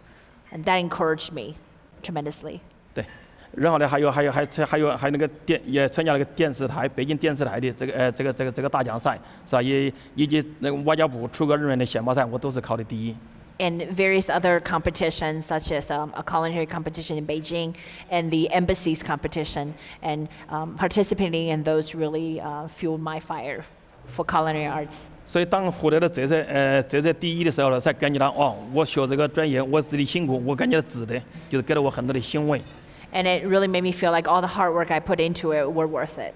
[0.51, 1.55] and that encouraged me
[2.03, 2.59] tremendously.
[2.93, 3.05] 对，
[3.53, 9.61] 然后呢，还有还有还还有还有那个电也参加那个电视台北京电视台的这个呃这个这个这个大奖赛是吧？
[9.61, 13.15] 也以及那个外交部出国人员的选拔赛，我都是考的第一。
[13.57, 17.73] And various other competitions, such as um, a culinary competition in Beijing
[18.11, 23.63] and the embassies competition, and um, participating in those really uh, fueled my fire
[24.07, 25.07] for culinary arts.
[25.29, 32.61] 所以当获得了这些呃这些第一的时候呢，才感觉到哦，我学这个专业，我自己辛苦，我感觉到值得，就是给了我很多的欣慰。
[33.13, 35.73] And it really made me feel like all the hard work I put into it
[35.73, 36.33] were worth it.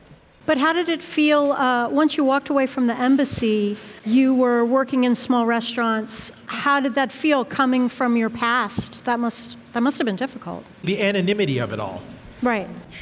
[0.48, 3.78] But how did it feel uh, once you walked away from the embassy?
[4.04, 6.32] You were working in small restaurants.
[6.48, 9.04] How did that feel coming from your past?
[9.04, 10.64] That must that must have been difficult.
[10.84, 12.02] The anonymity of it all.
[12.42, 12.66] Right.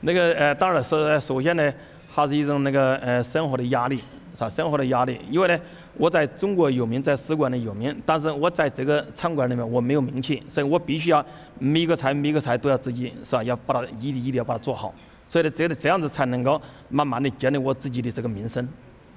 [0.00, 1.72] 那个呃，当然是呃首先呢，
[2.12, 4.00] 还是一种那个呃生活的压力，
[4.39, 4.49] 是吧？
[4.49, 5.59] 生活的压力，因为呢，
[5.95, 11.23] 我在中国有名，在使馆里有名，但是我在这个餐馆里面我没有名气，所以我必须要
[11.57, 13.43] 每个菜每个菜都要自己是吧？
[13.43, 14.93] 要把它一定一定要把它做好，
[15.27, 18.65] 所以呢，这这样子才能够慢慢的建立我自己的这个名声。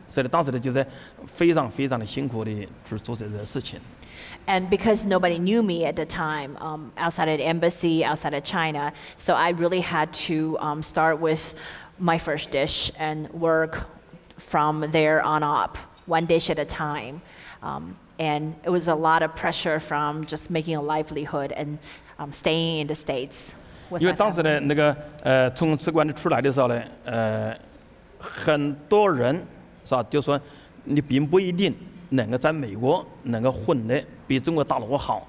[0.08, 0.84] 所以呢，当时呢，就是
[1.24, 2.50] 非常非常的辛苦的
[2.84, 3.78] 去做这个事情。
[4.46, 8.92] And because nobody knew me at the time, um, outside of the embassy, outside of China,
[9.16, 11.54] so I really had to um, start with
[11.98, 13.86] my first dish and work
[14.51, 17.21] from there on up, one dish at a time.
[17.61, 21.77] Um, and it was a lot of pressure from just making a livelihood and
[22.19, 23.53] um, staying in the States.
[23.89, 24.59] With 因为 my 当时 family.
[24.59, 27.57] 呢，那个呃，从吃馆里出来的时候呢，呃，
[28.19, 29.35] 很多人
[29.85, 30.39] 是吧，就说
[30.83, 31.73] 你并不一定
[32.09, 35.27] 能够在美国能够混得比中国大陆好。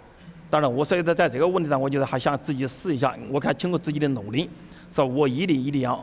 [0.51, 4.49] 当然，我所以在在这个问题上，我觉得还想自己试一下，我看经过自己的努力，
[4.91, 5.05] 是吧？
[5.05, 6.03] 我一定一定要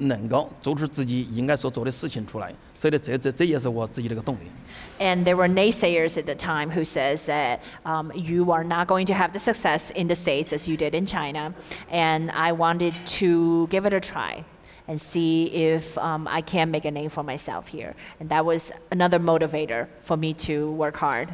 [0.00, 2.52] 能够做出自己应该所做的事情出来。
[2.76, 4.50] 所以呢，这这这也是我自己的一个动力。
[4.98, 9.14] And there were naysayers at the time who says that um, you are not going to
[9.14, 11.52] have the success in the States as you did in China.
[11.90, 14.44] And I wanted to give it a try
[14.88, 17.94] and see if um, I can make a name for myself here.
[18.18, 21.28] And that was another motivator for me to work hard.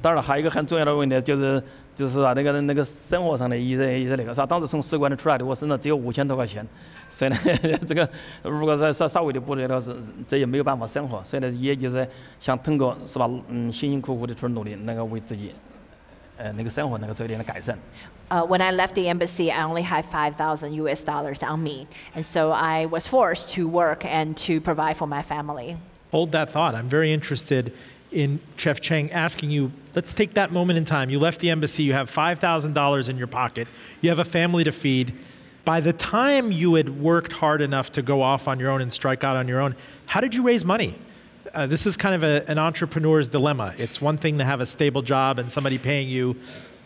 [0.00, 1.62] 当然，还有一个很重要的问题就是，
[1.96, 6.64] 就是啊，那个那个生活上的一些一些那个啥，当时从使馆里出来的，我身上只有五千多块钱，
[7.09, 7.37] 所以呢，
[7.87, 8.09] 这个
[8.41, 9.95] 如果是稍稍微的不对的话，是
[10.27, 12.07] 这也没有办法生活，所以呢，也就是
[12.39, 15.51] 想通过是吧，嗯，辛辛苦苦的去努力，能够为自己，
[16.37, 17.77] 呃，那个生活能够做一点的改善。
[18.29, 21.85] Uh, when I left the embassy, I only had 5,000 US dollars on me.
[22.15, 25.77] And so I was forced to work and to provide for my family.
[26.11, 26.73] Hold that thought.
[26.73, 27.73] I'm very interested
[28.11, 31.11] in Chef Cheng asking you let's take that moment in time.
[31.11, 33.67] You left the embassy, you have $5,000 in your pocket,
[34.01, 35.13] you have a family to feed.
[35.67, 38.91] By the time you had worked hard enough to go off on your own and
[38.91, 39.75] strike out on your own,
[40.07, 40.95] how did you raise money?
[41.53, 43.73] Uh, this is kind of a, an entrepreneur's dilemma.
[43.77, 46.35] It's one thing to have a stable job and somebody paying you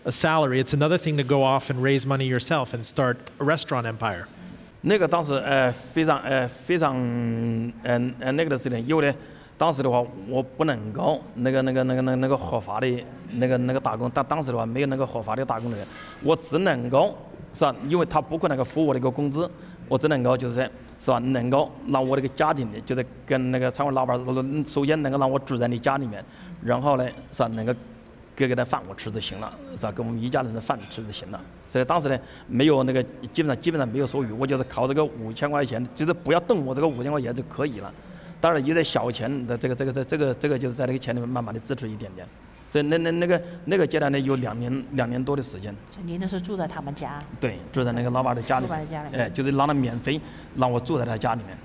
[0.05, 3.43] a salary, it's another thing to go off and raise money yourself and start a
[3.43, 4.25] restaurant empire.
[4.81, 9.13] 那个当时呃非常呃非常嗯呃那个的事情，因为呢，
[9.57, 12.87] 当时的话我不能够那个那个那个那个那个合法的
[13.33, 15.85] 那个那个打工，但当时的话没有那个合法的打工的人，
[16.23, 17.17] 我只能够
[17.54, 17.74] 是吧？
[17.88, 19.50] 因为他不可能够付我的一个工资，
[19.88, 21.18] 我只能够就是是吧？
[21.18, 24.18] 能够让我这个家庭的，就是跟那个餐馆老板，
[24.64, 26.24] 首先能够让我住在你家里面，
[26.62, 27.48] 然后呢是吧？
[27.48, 27.74] 能够
[28.34, 29.92] 给给他饭我吃就行了，是吧？
[29.92, 31.40] 给我们一家人的饭吃就行了。
[31.68, 37.92] 所以当时呢，没有那个基本上基本上没有收入，我就是靠这个五千块钱，就是不要动我这个五千块钱就可以了。
[38.40, 42.26] 当然有点小钱的这个这个这这个这个就是在那个钱里面慢慢的支出一点点。
[42.71, 50.19] 所以那那那个那个阶段呢，有两年两年多的时间，所以您那时候住在他们家，对，住在那个老板的家里面老板的家里，面哎，就是让他免费
[50.55, 51.57] 让我住在他家里面，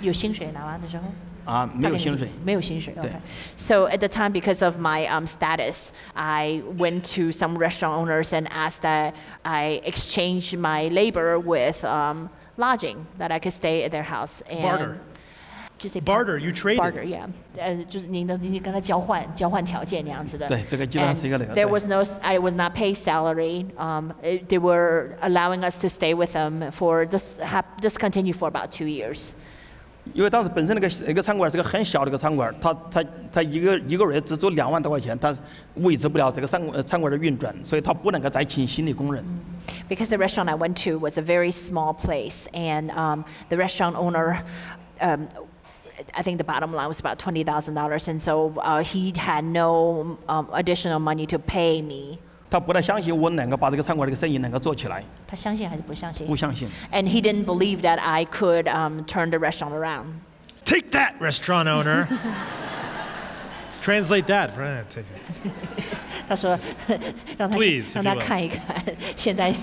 [0.00, 1.04] 有薪水拿完的时候。
[1.44, 2.92] 啊，没有薪水，没有薪水。
[3.00, 3.14] 对 Okay.
[3.56, 8.34] So at the time, because of my um, status, I went to some restaurant owners
[8.34, 9.14] and asked that
[9.44, 12.28] I exchange my labor with um,
[12.58, 14.42] lodging, that I could stay at their house.
[14.50, 14.98] And Barter.
[15.82, 16.78] 就是 Barter, you traded.
[16.78, 17.26] barter, yeah.
[17.56, 20.48] 呃，就是您的您跟他交换交换条件那样子的。
[20.48, 23.66] 对这个基本上 And 是一个那个 There 对 was no, I was not paid salary.
[23.76, 28.34] Um, it- they were allowing us to stay with them for this, hap- this continued
[28.36, 29.32] for about two years.
[30.14, 35.36] 因为当时本身那个那个餐馆是个很小的一个餐馆，他他他一个一个月只做两万多块钱，他
[35.74, 39.22] 维持不了这个餐呃餐馆的运转，所以他不能够再请新的工人。
[39.86, 43.96] because the restaurant I went to was a very small place, and um, the restaurant
[43.96, 44.38] owner.
[45.00, 45.28] Um,
[46.14, 49.44] I think the bottom line was about twenty thousand dollars, and so uh, he had
[49.44, 52.18] no um, additional money to pay me.
[52.50, 56.26] 他不太相信我能够把这个餐馆这个生意能够做起来，他相信还是不相信？
[56.26, 56.68] 不相信。
[56.92, 60.20] And he didn't believe that I could um, turn the restaurant around.
[60.64, 62.06] Take that, restaurant owner.
[63.83, 64.49] Translate that.
[66.27, 66.57] 他说，
[67.37, 68.25] 让他 Please, 让 if 他 you will.
[68.25, 68.61] 看一看，
[69.17, 69.53] 现在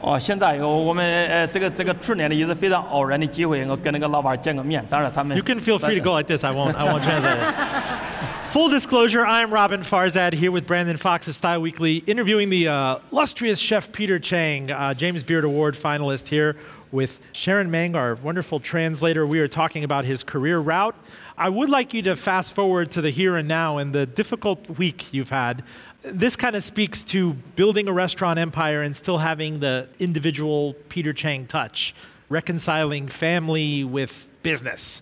[0.00, 6.44] 哦，现在我我们呃这个这个去年的也是非常偶然的机会，我跟那个老板见个面，当然他们 You can feel free to go like this.
[6.44, 6.74] I won't.
[6.74, 7.54] I won't translate it.
[8.52, 12.98] Full disclosure: I'm Roben Farzad here with Brandon Fox of Style Weekly, interviewing the uh,
[13.12, 16.56] illustrious chef Peter Chang, uh, James Beard Award finalist here
[16.90, 19.26] with Sharon Meng, our wonderful translator.
[19.26, 20.96] We are talking about his career route,
[21.37, 24.77] I would like you to fast forward to the here and now and the difficult
[24.77, 25.63] week you've had.
[26.03, 31.13] This kind of speaks to building a restaurant empire and still having the individual Peter
[31.13, 31.95] Chang touch,
[32.29, 35.01] reconciling family with business.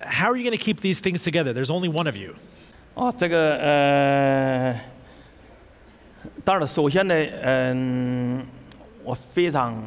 [0.00, 1.52] How are you going to keep these things together?
[1.52, 2.34] There's only one of you.
[2.94, 4.80] 哦，这个呃，
[6.44, 8.46] 当然，首先呢，嗯，
[9.02, 9.82] 我非常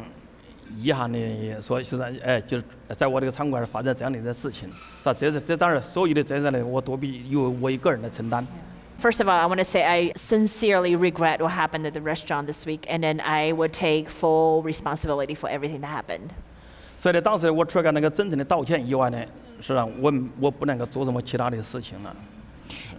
[0.78, 1.18] 遗憾的
[1.60, 2.64] 说，现在哎，就是
[2.96, 4.68] 在我这个餐馆发生这样的一件事情，
[5.00, 5.14] 是吧？
[5.14, 8.46] 这是这当然所有的责任呢，我都必由我一个人来承担。
[9.00, 12.64] First of all, I want to say I sincerely regret what happened at the restaurant this
[12.66, 16.30] week, and then I would take full responsibility for everything that happened.
[16.98, 19.18] 所以呢，当时我除了那个真诚的道歉以外呢，
[19.60, 22.14] 是让我我不能够做什么其他的事情了。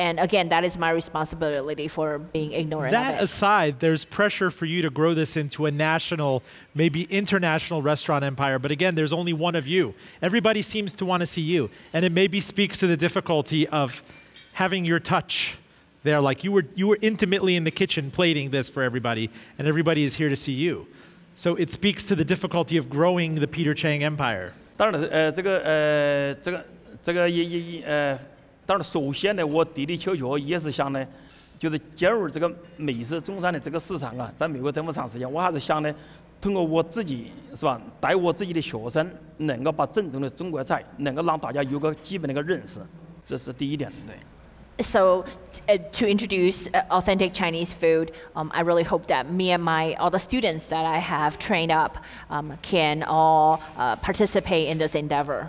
[0.00, 3.24] And again, that is my responsibility for being ignorant That of it.
[3.24, 6.42] aside, there's pressure for you to grow this into a national,
[6.74, 8.58] maybe international restaurant empire.
[8.58, 9.94] But again, there's only one of you.
[10.20, 11.70] Everybody seems to want to see you.
[11.94, 14.02] And it maybe speaks to the difficulty of
[14.52, 15.56] having your touch
[16.02, 16.20] there.
[16.20, 20.04] Like you were, you were intimately in the kitchen plating this for everybody, and everybody
[20.04, 20.86] is here to see you.
[21.36, 24.52] So it speaks to the difficulty of growing the Peter Chang empire.
[24.76, 26.66] 当然，呃，这个呃，这个
[27.02, 28.18] 这个也也也呃，
[28.71, 31.05] 当然，首先呢，我的的确确也是想呢，
[31.59, 35.93] 就是进入这个美式中餐的这个市场啊，在美国这么长时间，我还是想呢，
[36.39, 39.05] 通过我自己是吧，带我自己的学生，
[39.39, 42.79] 能够把正宗的中国菜，能够让大家有个基本的一个认识，
[43.25, 44.15] 这是第一点，对。
[44.81, 45.25] So,
[45.67, 49.95] uh, to introduce uh, authentic Chinese food, um, I really hope that me and my
[49.99, 51.97] all the students that I have trained up
[52.29, 55.47] um, can all uh, participate in this endeavor.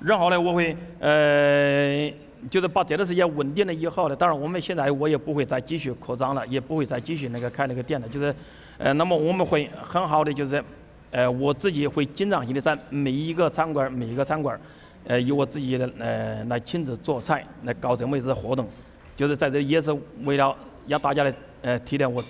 [0.00, 2.12] 然后呢，我会呃，
[2.50, 8.34] 就是把这段时间稳定了以后呢，当然我们现在我也不会再继续扩张了，也不会再继续那个开那个店了，就是
[8.78, 10.62] 呃，那么我们会很好的就是
[11.10, 14.60] 呃，我自己会经常性的在每一个餐馆每一个餐馆，
[15.04, 18.68] 呃，由我自己的呃来亲自做菜，来搞这么一次活动，
[19.16, 20.54] 就是在这也是为了
[20.86, 21.32] 让大家来
[21.62, 22.22] 呃体谅我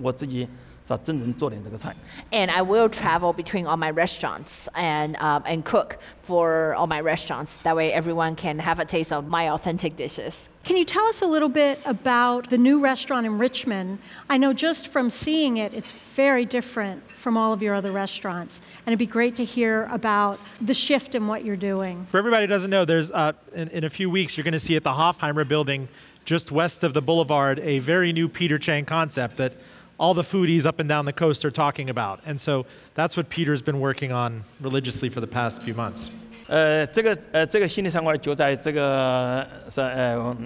[0.00, 0.46] 我自己
[0.84, 1.00] 是吧？
[1.02, 1.94] 真人做点这个菜。
[2.30, 7.58] And I will travel between all my restaurants and um, and cook for all my restaurants.
[7.62, 10.48] That way, everyone can have a taste of my authentic dishes.
[10.64, 13.98] Can you tell us a little bit about the new restaurant in Richmond?
[14.30, 18.60] I know just from seeing it, it's very different from all of your other restaurants,
[18.86, 22.06] and it'd be great to hear about the shift in what you're doing.
[22.10, 24.60] For everybody who doesn't know, there's uh, in, in a few weeks you're going to
[24.60, 25.88] see at the Hofheimer Building,
[26.24, 29.54] just west of the Boulevard, a very new Peter Chang concept that
[30.01, 32.19] all the foodies up and down the coast are talking about.
[32.25, 36.09] And so that's what Peter's been working on religiously for the past few months.
[36.47, 40.37] 呃，这个呃，这个新的餐馆就在这个是呃，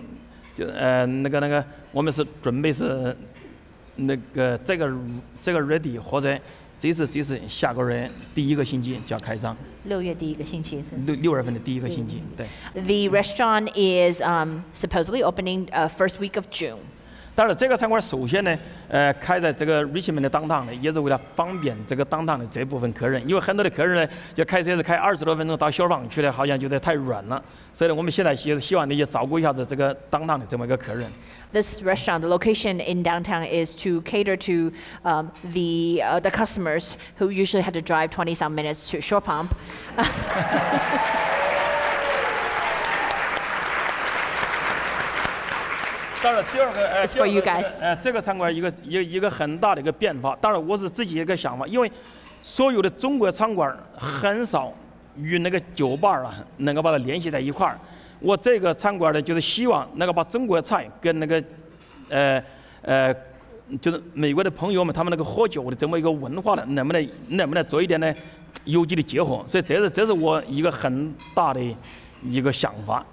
[0.55, 3.15] 就呃那个那个，我们是准备是
[3.97, 4.91] 那个这个
[5.41, 6.35] 这个 ready 或者
[6.79, 10.95] 这是这是下个月第一个星期就要开张，六月第一个星期是。
[11.05, 12.47] 六六月份的第一个星期，对。
[12.73, 16.79] The restaurant is um, supposedly opening uh, first week of June.
[17.36, 18.58] 当然，这个餐馆首先呢，
[18.88, 27.42] 呃，开在这个 Richmond 的当当呢，也是为了方便这个当当的这部分客人，因为很多的客人呢，就开车是开二十多分钟到消防去的，好像觉得太远了，
[27.74, 31.12] 所以呢，我们现在希希望呢，也照顾一下子这个当当的这么一个客人。
[31.52, 34.72] This restaurant's location in downtown, is to cater to
[35.06, 39.50] um, the the customers who usually had to drive 20 some minutes to Shore Pump.
[46.26, 47.72] 当然，第二个呃，第二 for you 个这个 guys.
[47.78, 50.36] 呃，这个餐馆一个一个一个很大的一个变化。
[50.40, 51.88] 当然，我是自己一个想法，因为
[52.42, 54.72] 所有的中国餐馆很少
[55.16, 57.78] 与那个酒吧啊能够把它联系在一块儿。
[58.18, 61.40] 我这个餐馆呢，就是希望能够把中国菜跟那个
[62.08, 62.42] 呃
[62.82, 63.14] 呃，
[63.80, 68.12] 就是美国的朋友们他们那个喝酒的这么一个文化的，能不能能不能做一点呢
[68.64, 69.44] 有机的结合？
[69.46, 71.60] 所以这是这是我一个很大的
[72.24, 73.06] 一个想法。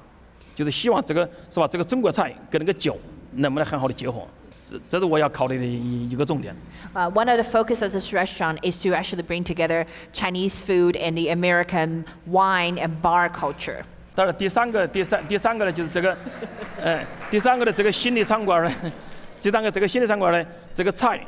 [0.55, 1.67] 就是希望这个是吧？
[1.67, 2.97] 这个中国菜跟那个酒
[3.33, 4.21] 能不能很好的结合，
[4.69, 6.55] 这这是我要考虑的一一个重点。
[6.93, 11.15] Uh, one of the focus of this restaurant is to actually bring together Chinese food and
[11.15, 13.81] the American wine and bar culture.
[14.15, 16.15] 当然，第三个第三第三个呢，就是这个，
[16.79, 18.71] 呃，第三个的这个新的餐馆呢，
[19.41, 21.19] 第三个这个新的餐馆呢，这个菜，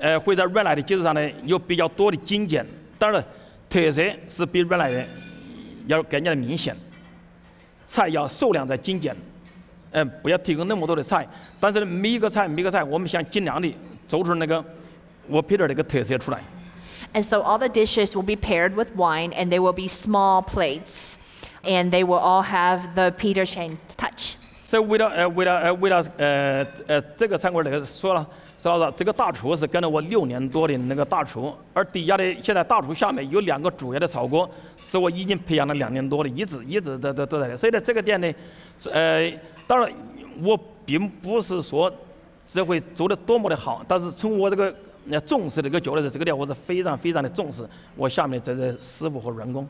[0.00, 2.66] 呃，会在原来的基础上呢有比较多的精简，
[2.98, 3.24] 当然
[3.70, 5.04] 特色是比原来的
[5.86, 6.76] 要更加的明显。
[7.92, 9.14] 菜要数量在精简，
[9.90, 11.28] 嗯、不要提供那么多的菜，
[11.60, 13.76] 但是呢，每一个菜每一个菜，我们想尽量的
[14.08, 14.64] 做出那个
[15.28, 16.38] 我 Peter 那个特色出来。
[17.12, 21.16] And so all the dishes will be paired with wine and they will be small plates.
[21.62, 24.36] And they will all have the Peter Chang touch.
[24.66, 28.26] 所以为了呃为了呃为了呃呃这个餐馆那个说了
[28.62, 34.48] 知道了这个大厨是跟了我六年多的那个大厨，而底下的现在大厨下面有两个主要的炒锅，
[34.78, 37.56] 是我已经培养了两年多的，一直一直都都都在的。
[37.56, 38.32] 所以呢，这个店呢，
[38.92, 39.28] 呃，
[39.66, 39.92] 当然
[40.44, 40.56] 我
[40.86, 41.92] 并不是说
[42.46, 44.72] 只会做的多么的好，但是从我这个
[45.26, 49.66] 重视这个角度，这个店我是非常非常的重视我下面这些师傅和员工。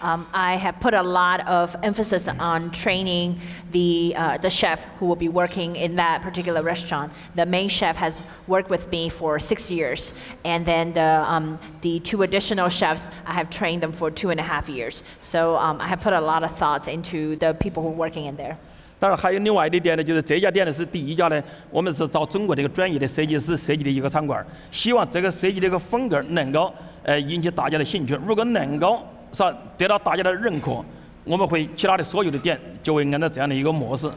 [0.00, 3.38] Um, I have put a lot of emphasis on training
[3.72, 7.12] the, uh, the chef who will be working in that particular restaurant.
[7.34, 10.14] The main chef has worked with me for six years,
[10.44, 14.40] and then the, um, the two additional chefs, I have trained them for two and
[14.40, 15.02] a half years.
[15.20, 18.24] So um, I have put a lot of thoughts into the people who are working
[18.24, 18.56] in there.
[18.98, 26.72] 当然还有另外的店呢，就是这家店呢是第一家呢，我们是找中国的一个专业的设计师设计的一个餐馆儿，希望这个设计的一个风格能够
[27.02, 28.18] 呃引起大家的兴趣。
[28.24, 30.84] 如果能够 是吧得到大家的认可，
[31.24, 34.10] 我们会其他的所有的店就会按照这样的一个模式，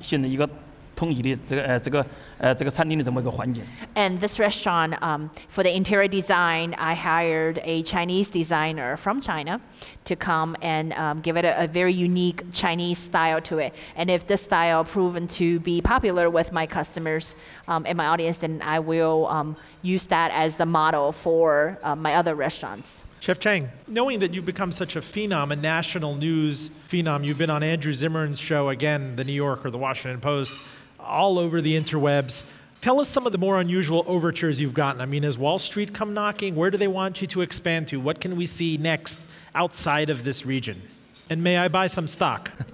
[0.00, 0.48] 形成一个
[0.96, 2.06] 统一的这个呃这个
[2.38, 3.64] 呃这个餐厅的这么一个环境。
[3.96, 9.60] And this restaurant, um, for the interior design, I hired a Chinese designer from China
[10.04, 13.72] to come and um, give it a, a very unique Chinese style to it.
[13.96, 17.34] And if this style proven to be popular with my customers
[17.66, 21.96] um, and my audience, then I will um, use that as the model for uh,
[21.96, 23.04] my other restaurants.
[23.20, 27.48] Chef Chang, knowing that you've become such a phenom, a national news phenom, you've been
[27.48, 30.54] on Andrew Zimmern's show, again, the New Yorker, the Washington Post,
[31.00, 32.44] all over the interwebs.
[32.82, 35.00] Tell us some of the more unusual overtures you've gotten.
[35.00, 36.54] I mean, has Wall Street come knocking?
[36.54, 37.98] Where do they want you to expand to?
[37.98, 40.82] What can we see next outside of this region?
[41.30, 42.50] And may I buy some stock?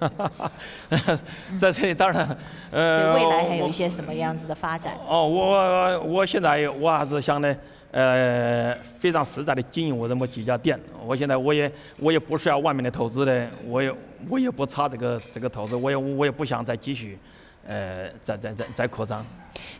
[1.57, 2.37] 在这里当然，
[2.71, 4.93] 呃，是未来还有我一些什么样子的发展？
[5.07, 7.55] 哦，我我我现在我还是想呢，
[7.92, 10.78] 呃，非常实在的经营我这么几家店。
[11.04, 13.92] 我现在我也我也不需要外面的投资的，我也
[14.28, 17.18] 我也不差这个这个投资，我也我也不想再继续，
[17.66, 19.24] 呃，再再再再扩张。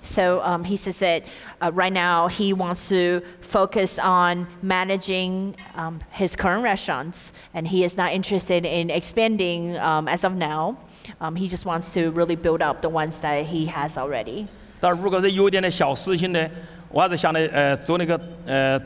[0.03, 1.25] So um, he says that
[1.61, 7.87] uh, right now he wants to focus on managing um, his current restaurants, and he
[7.87, 10.77] is not interested in expanding um, as of now.
[11.21, 14.47] Um, he just wants to really build up the ones that he has already.
[14.81, 16.51] 但如果是有一点的小私心的，
[16.91, 18.79] 我还是想呢，呃，做那个呃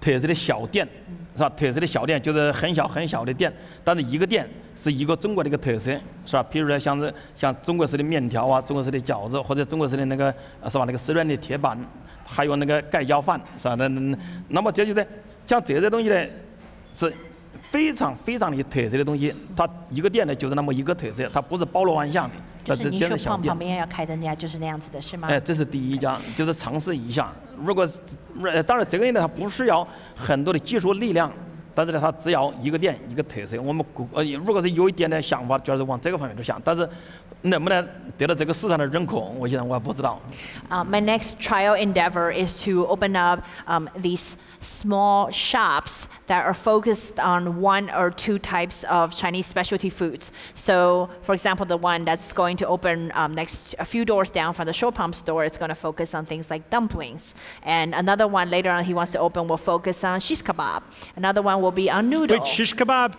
[0.00, 0.86] 特色的小店，
[1.34, 1.48] 是吧？
[1.50, 3.52] 特色的小店就是很小很小的店，
[3.82, 4.46] 但是一个店
[4.76, 5.90] 是一个中国的一个特色，
[6.26, 6.42] 是吧？
[6.50, 10.84] 比如说像是像中国式的面条啊，中国式的饺子，或者中国式的那个呃是吧？
[10.84, 11.78] 那个丝软的铁板，
[12.26, 13.74] 还有那个盖浇饭，是吧？
[13.76, 15.06] 那那那么这就是
[15.46, 16.26] 像这些东西呢，
[16.94, 17.12] 是
[17.70, 23.56] 非常非常的有特色的东西，它一个店呢就是那么一个特色，它不是包罗万象的，这这这样的小店。
[23.56, 25.28] 边要开的那家就是那样子的，是吗？
[25.30, 27.32] 哎，这是第一家，就是尝试一下。
[27.62, 27.86] 如果
[28.44, 29.86] 呃，当然这个人呢，他不需要
[30.16, 31.32] 很多的技术力量，
[31.74, 33.60] 但是呢，他只要一个点一个特色。
[33.60, 36.88] 我们呃，如果是有一点点想法，就是往这个方面去想，但是
[40.84, 47.20] my next trial endeavor is to open up um, these small shops that are focused
[47.20, 50.32] on one or two types of Chinese specialty foods.
[50.54, 54.54] So, for example, the one that's going to open um, next a few doors down
[54.54, 58.26] from the Short Pump store is going to focus on things like dumplings, and another
[58.26, 60.82] one later on he wants to open will focus on shish kebab.
[61.16, 62.40] Another one will be on noodle.
[62.40, 63.16] Wait, shish kebab.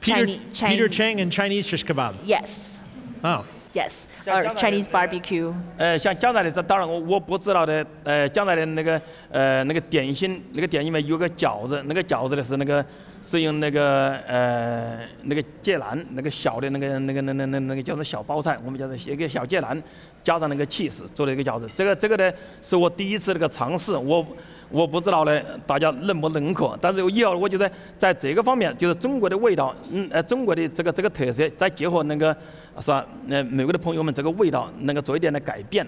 [0.00, 2.16] Peter, Chinese, Peter Chang and Chinese shish kebab.
[2.24, 2.78] Yes.
[3.24, 3.44] Oh.
[3.74, 5.52] yes, or Chinese uh, barbecue.
[5.76, 7.84] 呃，像江南的，这当然我我不知道的。
[8.04, 9.00] 呃，江南的那个
[9.30, 12.84] 呃那个点心，那个点心里面有个饺子，那个饺子的是那个
[13.22, 19.80] 是用那个呃那个芥兰，那个小的那个那个那那那那个叫做小包菜，我们叫做一个小芥兰，
[20.22, 21.68] 加上那个 cheese 做的一个饺子。
[21.74, 24.26] 这个这个呢是我第一次那个尝试，我。
[24.72, 26.76] 我不知道呢，大家认不认可？
[26.80, 32.34] 但是以后我觉得在这个方面，就是中国的味道，嗯，呃，中国的这个这个特色，再结合那个
[32.80, 33.04] 是吧？
[33.28, 35.86] 呃，美国的朋友们这个味道能够做一点的改变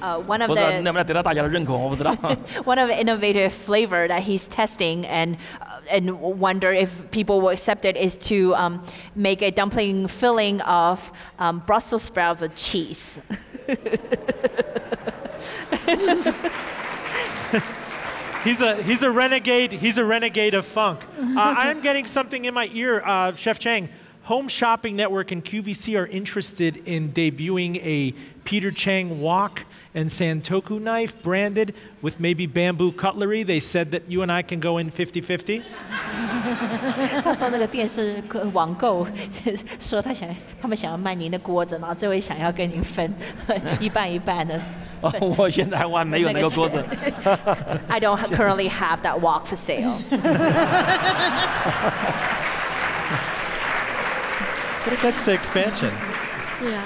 [0.00, 2.10] ，Uh, one of 不知道 the 能不能得到大家的认可，我不知道。
[2.64, 7.84] one of the innovative flavor that he's testing and uh, and wonder if people will accept
[7.84, 8.80] it is to um,
[9.14, 13.20] make a dumpling filling of um, Brussels sprouts with cheese.
[18.43, 19.71] He's a he's a renegade.
[19.73, 20.99] He's a renegade of funk.
[21.19, 23.89] Uh, I am getting something in my ear, uh, Chef Chang.
[24.23, 30.79] Home Shopping Network and QVC are interested in debuting a Peter Chang wok and Santoku
[30.79, 33.41] knife branded with maybe bamboo cutlery.
[33.41, 35.63] They said that you and I can go in 50-50.
[37.23, 38.21] 他说那个电视
[38.53, 39.07] 网购
[39.79, 40.29] 说他想
[40.61, 43.11] 他们想要卖您的锅子，然后这位想要跟您分
[43.79, 44.61] 一半一半的。
[45.03, 46.83] 哦 我现在我还没有那个锅子。
[47.87, 49.97] I don't ha- currently have that wok for sale.
[54.85, 55.93] But it gets to expansion.
[56.63, 56.81] Yeah.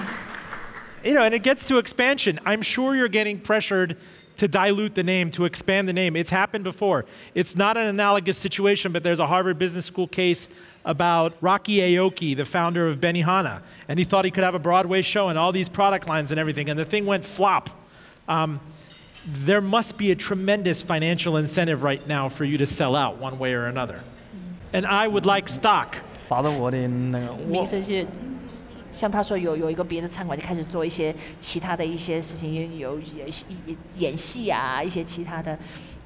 [1.03, 2.39] You know, and it gets to expansion.
[2.45, 3.97] I'm sure you're getting pressured
[4.37, 6.15] to dilute the name, to expand the name.
[6.15, 7.05] It's happened before.
[7.35, 10.49] It's not an analogous situation, but there's a Harvard Business School case
[10.85, 15.01] about Rocky Aoki, the founder of Benihana, and he thought he could have a Broadway
[15.01, 17.69] show and all these product lines and everything, and the thing went flop.
[18.27, 18.59] Um,
[19.45, 23.37] there must be a tremendous financial incentive right now for you to sell out one
[23.37, 23.99] way or another.
[24.73, 25.95] And I would like stock.
[26.29, 28.05] 打着我的那个，我名声是，
[28.91, 33.27] 像他说有有一个别的餐馆就开始做一些其他的一些事情，有有演
[33.97, 35.57] 演戏啊，一些其他的。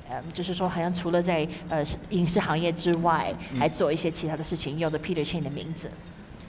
[0.10, 5.92] 嗯，就是说，好像除了在呃影视行业之外，还做一些其他的事情，用着 Peter Chin 的名字。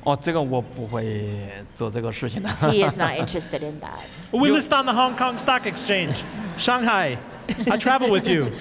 [0.05, 1.29] 哦，这个我不会
[1.75, 2.49] 做这个事情的。
[2.63, 4.01] He is not interested in that.
[4.31, 6.15] We list on the Hong Kong Stock Exchange,
[6.57, 7.19] Shanghai.
[7.71, 8.53] I travel with you.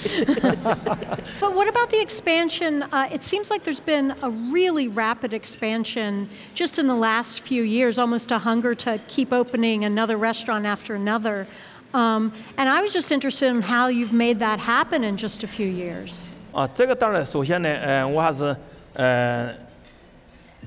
[1.42, 2.84] But what about the expansion?
[2.84, 7.64] Uh, it seems like there's been a really rapid expansion just in the last few
[7.64, 11.48] years, almost a hunger to keep opening another restaurant after another.
[11.94, 15.48] Um, and I was just interested in how you've made that happen in just a
[15.48, 16.32] few years.
[16.54, 18.56] 啊，这个当然，首先呢，呃，我还是
[18.94, 19.54] 呃，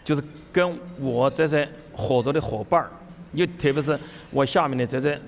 [0.05, 0.23] 就是
[0.56, 2.90] 跟我这些合作的伙伴儿，
[3.34, 4.00] 又特别是
[4.32, 5.20] 我下面的这些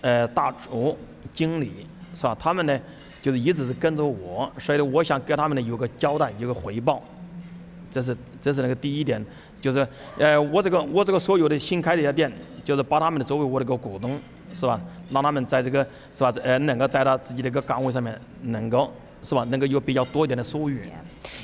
[0.00, 0.96] 呃大厨、
[1.30, 2.34] 经理，是吧？
[2.40, 2.80] 他们呢，
[3.20, 7.02] 就是一直是跟着我，所以呢，我想给他们呢有个交代，有个回报，
[7.90, 9.22] 这是这是那个第一点，
[9.60, 12.32] 就是呃，我这个我这个所有的新开的一家店，
[12.64, 14.18] 就是把他们的作为我的一个股东，
[14.54, 14.80] 是吧？
[15.10, 16.32] 让他们在这个是吧？
[16.42, 18.90] 呃，能够在他自己的个岗位上面，能够
[19.23, 19.43] 是吧？
[19.49, 20.77] 能够有比较多一点的收益。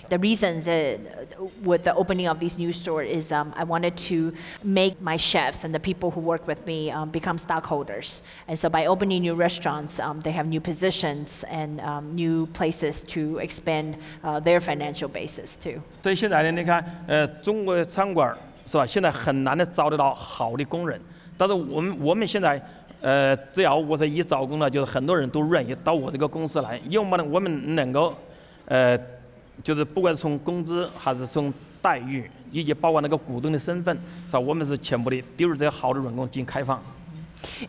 [0.09, 3.95] The reasons that, uh, with the opening of these new stores is um, I wanted
[4.09, 8.21] to make my chefs and the people who work with me um, become stockholders.
[8.47, 13.03] And so by opening new restaurants, um, they have new positions and um, new places
[13.13, 15.81] to expand uh, their financial basis too.
[16.03, 18.85] 所以现在呢，你看，呃，中国的餐馆儿是吧？
[18.85, 20.99] 现在很难的找得到好的工人，
[21.37, 22.61] 但是我们我们现在，
[23.00, 28.14] 呃，只要我是一招工了，就是很多人都愿意到我这个公司来，因为我们我们能够，
[28.64, 28.98] 呃，
[29.62, 34.40] 就是不管是从工资还是从待遇，以及包括那个股东的身份，是吧？
[34.40, 36.82] 我们是全部的对于这些好的员工进行开放。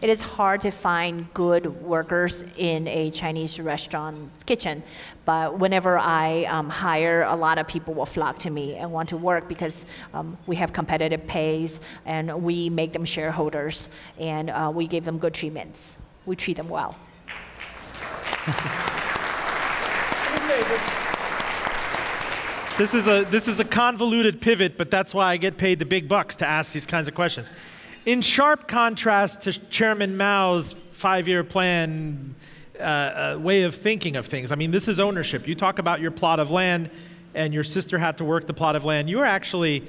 [0.01, 4.84] It is hard to find good workers in a Chinese restaurant kitchen,
[5.26, 9.09] but whenever I um, hire, a lot of people will flock to me and want
[9.09, 13.89] to work because um, we have competitive pays and we make them shareholders
[14.20, 15.97] and uh, we give them good treatments.
[16.26, 16.95] We treat them well.
[22.78, 25.86] This is a this is a convoluted pivot, but that's why I get paid the
[25.86, 27.49] big bucks to ask these kinds of questions
[28.07, 32.34] In sharp contrast to Chairman Mao's five-year plan
[32.78, 35.46] uh, uh, way of thinking of things, I mean, this is ownership.
[35.46, 36.90] You talk about your plot of land,
[37.34, 39.09] and your sister had to work the plot of land.
[39.09, 39.84] You are actually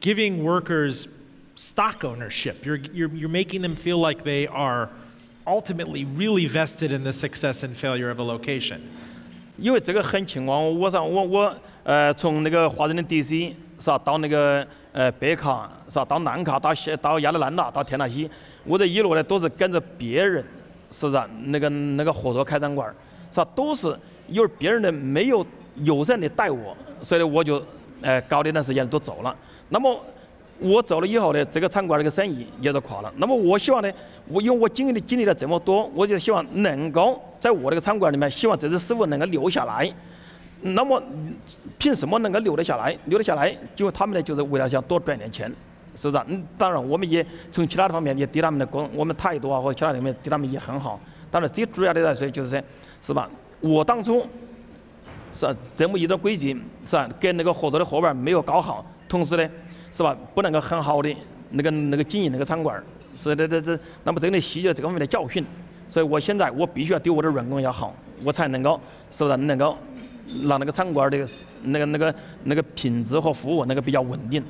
[0.00, 1.08] giving workers
[1.54, 2.66] stock ownership.
[2.66, 4.90] You're, you're, you're making them feel like they are
[5.46, 8.90] ultimately really vested in the success and failure of a location.
[9.56, 18.29] 因为这个很情况，我上我我呃从那个华盛顿 DC 是吧，到那个呃北卡是吧，到南卡，到西到亚特兰大，到田纳西，
[18.65, 20.43] 我这一路呢都是跟着别人，
[20.91, 21.23] 是不是？
[21.45, 22.93] 那个那个合作开餐馆，
[23.31, 23.47] 是吧？
[23.55, 25.45] 都是因为别人的没有
[25.83, 27.63] 友善的待我，所以呢我就
[28.01, 29.33] 呃搞了一段时间都走了。
[29.69, 29.97] 那么
[30.59, 33.09] 我走了以后呢，这个餐馆这个生意也就垮了。
[33.15, 33.89] 那么我希望呢，
[34.27, 39.89] 我因为我经历的经历了这么多，我就希望能够在我这个餐馆里面，希望这些师傅能够留下来。
[40.61, 41.01] 那么
[41.77, 42.97] 凭什么能够留得下来？
[43.05, 45.49] 留得下来，因为他们呢就是为了想多赚点钱，
[45.95, 46.23] 是不是？
[46.27, 50.99] 嗯，当然我们也从其他的方面也对他们的工，我们态度啊或者其他方面对他们也很好。
[51.31, 52.61] 当然最主要的来说就是说，
[53.01, 53.29] 是吧？
[53.61, 54.25] 我当初
[55.31, 56.53] 是这么一个规矩，
[56.85, 57.09] 是吧？
[57.19, 59.49] 跟那个合作的伙伴没有搞好，同时呢，
[59.91, 60.17] 是吧？
[60.33, 61.15] 不能够很好的
[61.51, 62.81] 那个那个经营那个餐馆，
[63.15, 65.45] 是的这这，那么真的吸取了这方面的教训。
[65.87, 67.93] 所以我现在我必须要对我的员工要好，
[68.23, 68.79] 我才能够
[69.09, 69.75] 是不是能够
[70.46, 71.26] 让那个餐馆儿的
[71.62, 74.44] 那个那个那个品质和服务那个比较稳定。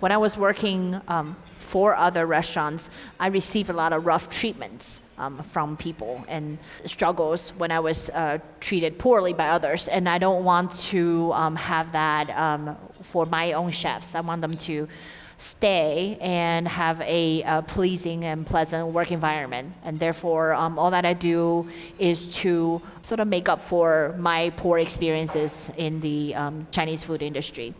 [0.00, 2.88] When I was working um, for other restaurants,
[3.18, 8.10] I received a lot of rough treatments um, from people and struggles when I was
[8.10, 9.88] uh, treated poorly by others.
[9.88, 14.14] And I don't want to um, have that um, for my own chefs.
[14.14, 14.88] I want them to
[15.37, 19.73] stay and have a, uh pleasing and pleasant work environment.
[19.83, 21.67] And therefore, um, all that I do
[21.99, 27.21] is to sort of make up for my poor experiences in the um, Chinese food
[27.21, 27.73] industry.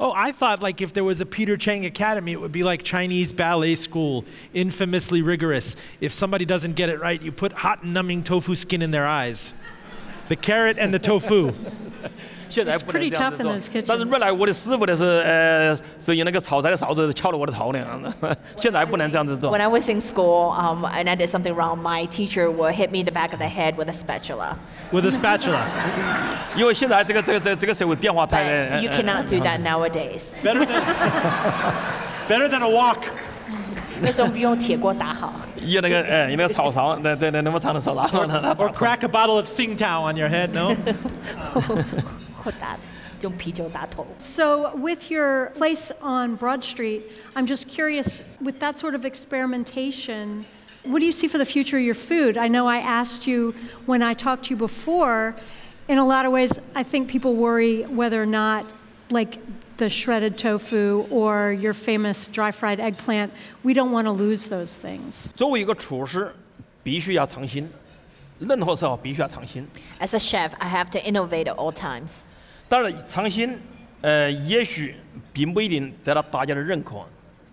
[0.00, 2.82] Oh, I thought like if there was a Peter Chang Academy, it would be like
[2.82, 5.76] Chinese ballet school, infamously rigorous.
[6.00, 9.06] If somebody doesn't get it right, you put hot and numbing tofu skin in their
[9.06, 9.54] eyes.
[10.28, 11.54] The carrot and the tofu.
[12.54, 13.82] 现在不能这样子做。
[13.88, 19.50] 但是原来我的师傅的是呃是用那个炒菜的勺子敲了我的头那样的，现在不能这样子做。
[19.50, 23.00] When I was in school, um, and I did something wrong, my teacher would hit me
[23.00, 24.56] in the back of the head with a spatula.
[24.92, 25.66] With a spatula.
[26.56, 28.44] 因为现在这个这个这这个社会变化太。
[28.44, 30.22] But you cannot do that nowadays.
[30.44, 30.82] Better than
[32.28, 32.98] better than a wok.
[34.00, 35.32] 那种不用铁锅打好。
[35.64, 38.04] 用那个哎，用那个草勺，对对对，那么长的手拿。
[38.06, 40.74] Or crack a bottle of Tsingtao on your head, no?
[42.43, 42.77] 或打
[43.21, 44.05] 用啤酒打头。
[44.17, 47.03] So, with your place on Broad Street,
[47.35, 50.45] I'm just curious with that sort of experimentation,
[50.83, 52.37] what do you see for the future of your food?
[52.37, 53.53] I know I asked you
[53.85, 55.35] when I talked to you before,
[55.87, 58.65] in a lot of ways, I think people worry whether or not,
[59.09, 59.39] like
[59.77, 64.73] the shredded tofu or your famous dry fried eggplant, we don't want to lose those
[64.73, 65.29] things.
[65.35, 66.33] 作为一个厨师，
[66.83, 67.67] 必须要创新，
[68.39, 69.67] 任何时候必须要创新。
[69.99, 72.21] As a chef, I have to innovate at all times.
[72.68, 73.58] 当然，创新，
[74.00, 74.96] 呃，也许
[75.32, 76.96] 并不一定得到大家的认可，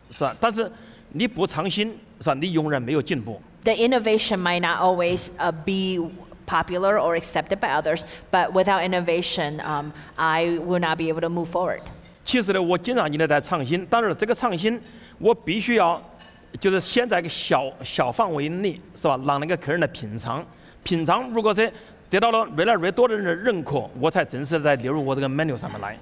[0.10, 0.36] 是吧？
[0.40, 0.72] 但是
[1.10, 2.34] 你不创新，是吧？
[2.34, 3.42] 你永远没有进步。
[3.64, 6.12] The innovation might not always uh, be
[6.48, 8.02] popular or accepted by others,
[8.32, 11.82] but without innovation, um, I will not be able to move forward.
[12.26, 14.82] 其实呢，我经常性的在创新，但是这个创新
[15.20, 16.02] 我必须要，
[16.60, 19.20] 就是先在一个小小范围内，是吧？
[19.26, 20.44] 让那个客人来品尝，
[20.84, 21.72] 品尝，如果是
[22.12, 25.98] 得到了越来越多的人的认可，我才正式的列入我这个 menu 上面来。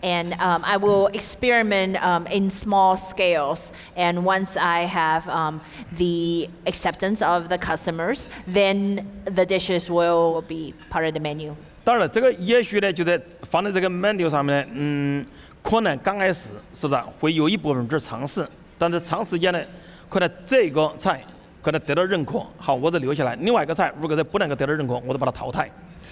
[0.00, 3.72] And um, I will experiment um, in small scales.
[3.96, 5.60] And once I have um,
[5.96, 11.54] the acceptance of the customers, then the dishes will be part of the menu.
[11.82, 15.26] 当然了，这个也许呢，就在放在这个 menu 上面呢，嗯，
[15.60, 18.46] 可能刚开始是的会有一部分人去尝试，
[18.78, 19.60] 但是长时间呢，
[20.08, 21.20] 可能这个菜
[21.61, 25.69] 可能得到认可，好，我就留下来；另外一个菜如果是不能够得到认可，我就把它淘汰。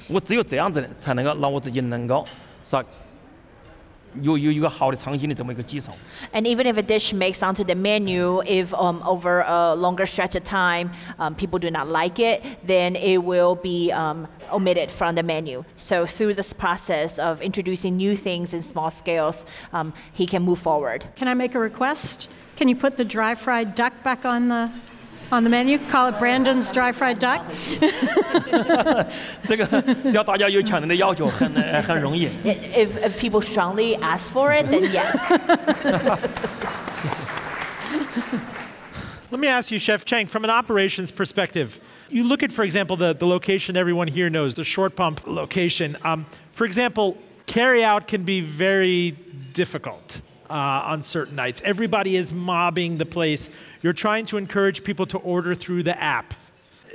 [0.08, 2.26] 我只有这样子才能够让我自己能够
[2.64, 2.84] 是吧，
[4.22, 5.92] 有有一个好的创新的这么一个基础。
[6.32, 10.36] And even if a dish makes onto the menu, if um, over a longer stretch
[10.36, 15.16] of time um, people do not like it, then it will be um, omitted from
[15.16, 15.64] the menu.
[15.76, 20.60] So through this process of introducing new things in small scales, um, he can move
[20.60, 21.06] forward.
[21.16, 22.30] Can I make a request?
[22.56, 24.70] Can you put the dry fried duck back on the
[25.32, 25.78] on the menu?
[25.90, 27.42] Call it Brandon's dry fried duck?
[29.44, 29.66] 这个
[30.04, 32.28] 只要大家有强烈的要求，很呃很容易。
[32.44, 32.56] I-
[32.86, 35.18] If, if people strongly ask for it, then yes.
[39.32, 41.80] Let me ask you, Chef Chang, from an operations perspective,
[42.10, 45.98] you look at, for example, the, the location everyone here knows, the short pump location.
[46.04, 47.18] Um, for example,
[47.48, 49.16] carry out can be very
[49.54, 50.54] difficult uh,
[50.92, 51.62] on certain nights.
[51.64, 53.50] Everybody is mobbing the place.
[53.82, 56.34] You're trying to encourage people to order through the app.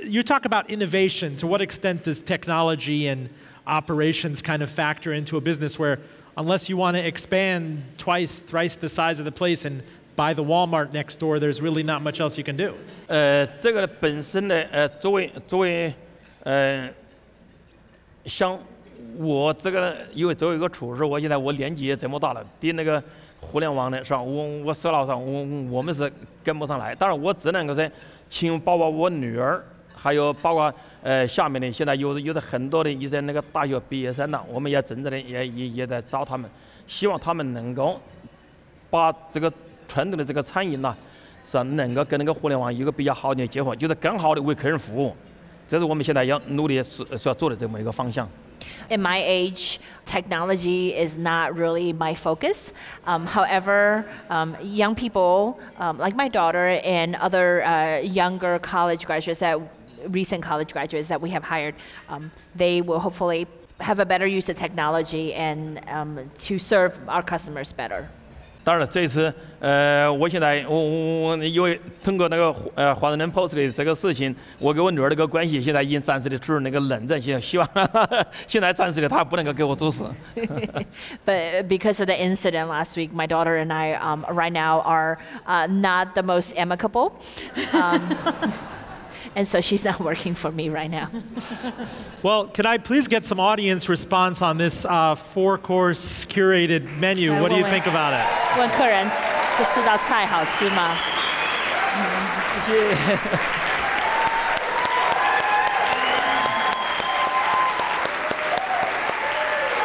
[0.03, 1.37] You talk about innovation.
[1.37, 3.29] To what extent does technology and
[3.67, 5.99] operations kind of factor into a business where,
[6.37, 9.83] unless you want to expand twice, thrice the size of the place and
[10.15, 12.73] buy the Walmart next door, there's really not much else you can do.
[13.07, 15.93] 呃，这个本身呢，呃，作为作为
[16.43, 16.89] 呃，
[18.25, 18.57] 想
[19.17, 23.01] 我这个因为作为一个厨师，我现在我年纪也这么大了，对那个
[23.46, 24.20] 互联网的是吧？
[24.20, 26.12] 我我手老上，我我们是
[26.44, 26.94] 跟不上来。
[26.94, 27.90] 当然，我只能够是
[28.28, 29.62] 请包括我女儿，
[29.94, 30.72] 还有包括
[31.02, 36.50] 呃下面的现在有有的很多的一些那个大学毕业生了，我们也正在的也也也在找他们，
[36.86, 38.00] 希望他们能够
[38.90, 39.52] 把这个
[39.88, 40.94] 传统的这个餐饮呐、
[41.44, 45.14] 是能够跟那个互联网有一个比较好的结合，就是更好的为客人服务。
[45.68, 48.28] 这是我们现在要努力是是要做的这么一个方向。
[48.90, 52.72] In my age, technology is not really my focus.
[53.06, 59.40] Um, however, um, young people um, like my daughter and other uh, younger college graduates
[59.40, 59.60] that
[60.08, 61.74] recent college graduates that we have hired,
[62.08, 63.46] um, they will hopefully
[63.80, 68.08] have a better use of technology and um, to serve our customers better.
[68.66, 77.68] 当然了，这一次，呃，我现在我我我因为通过那个呃华盛顿 Post 的这个事情，我跟我女儿那个关系现在已经暂时的处于那个冷战期，希望
[78.48, 80.02] 现在暂时的她不能够给我做事。
[81.24, 85.68] But because of the incident last week, my daughter and I um, right now are uh,
[85.68, 87.12] not the most amicable.
[87.72, 88.00] Um,
[89.35, 91.09] and so she's not working for me right now.
[92.23, 97.33] Well, can I please get some audience response on this uh, four-course curated menu?
[97.33, 97.71] I What do you will.
[97.71, 98.25] think about it?
[98.57, 99.09] 问客人
[99.57, 100.95] 这四道菜好吃吗？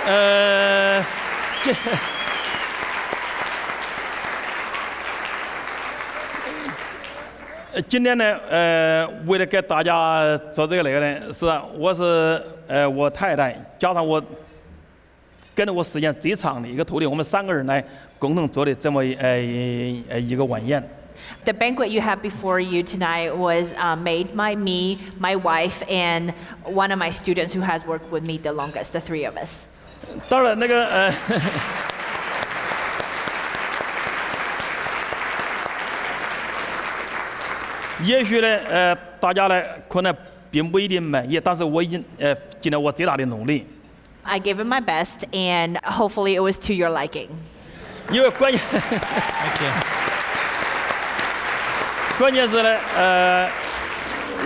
[0.07, 1.04] 呃，
[1.64, 1.74] 这，
[7.88, 14.22] 今天呢，呃，为了给大家做这个那个呢，是啊我是呃我太太加上我
[15.55, 17.84] 跟着我时间最长的一个徒弟，我们三个人来
[18.19, 19.30] 共同做的这么呃
[20.09, 20.84] 呃一个晚宴。
[21.45, 26.34] The banquet you have before you tonight was uh, made by me, my wife, and
[26.65, 29.65] one of my students who has worked with me the longest, the three of us.
[30.28, 31.13] 当然，那个呃，
[38.03, 40.15] 也许呢，呃，大家呢可能
[40.49, 43.65] 并不一定满意，但是我已经呃尽了我最大的努力
[44.23, 47.27] ，I gave it my best, and hopefully it was to your liking.
[48.11, 48.61] 因为关键.
[52.17, 53.49] 关键是呢，呃，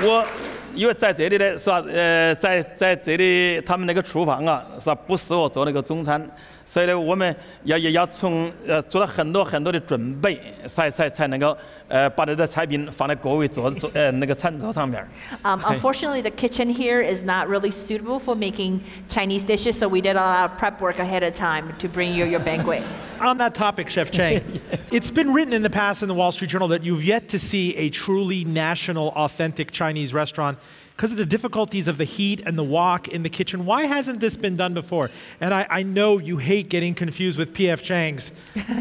[0.02, 0.26] 我
[0.74, 1.84] 因为在这里呢，是吧？
[1.92, 4.96] 呃，在在这里他们那个厨房啊，是吧？
[5.08, 6.22] 不适合做那个中餐，
[6.65, 7.35] 所以呢，我们
[7.65, 11.57] 要要要从呃做了很多很多的准备，才才才能够
[11.89, 15.09] 呃把这个菜品放在各位桌子桌呃那个餐桌上面儿。
[15.43, 20.01] Um, unfortunately, the kitchen here is not really suitable for making Chinese dishes, so we
[20.01, 22.83] did a lot of prep work ahead of time to bring you your banquet.
[23.21, 24.41] On that topic, Chef Chang,
[24.93, 27.39] it's been written in the past in the Wall Street Journal that you've yet to
[27.39, 30.57] see a truly national, authentic Chinese restaurant
[30.96, 33.66] because of the difficulties of the heat and the wok in the kitchen.
[33.66, 35.10] Why hasn't this been done before?
[35.42, 37.84] And I, I know you hate getting confused with P.F.
[37.84, 38.32] Chang's,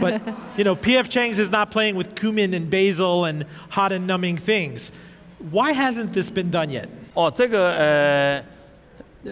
[0.00, 0.22] but
[0.56, 1.08] you know, P.F.
[1.08, 4.92] Chang's is not playing with cumin and basil and hot and numbing things.
[5.50, 6.88] Why hasn't this been done yet?
[7.14, 8.44] 哦，这个呃，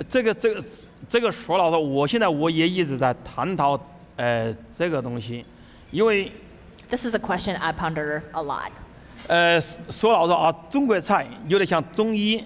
[0.09, 0.65] 这个这个
[1.09, 3.79] 这个说老实，我现在我也一直在探讨
[4.17, 5.45] 呃这个东西，
[5.93, 6.33] 因为
[6.91, 8.71] This is a question I ponder a lot.
[9.29, 12.45] 呃说老实啊，中国菜有点像中医。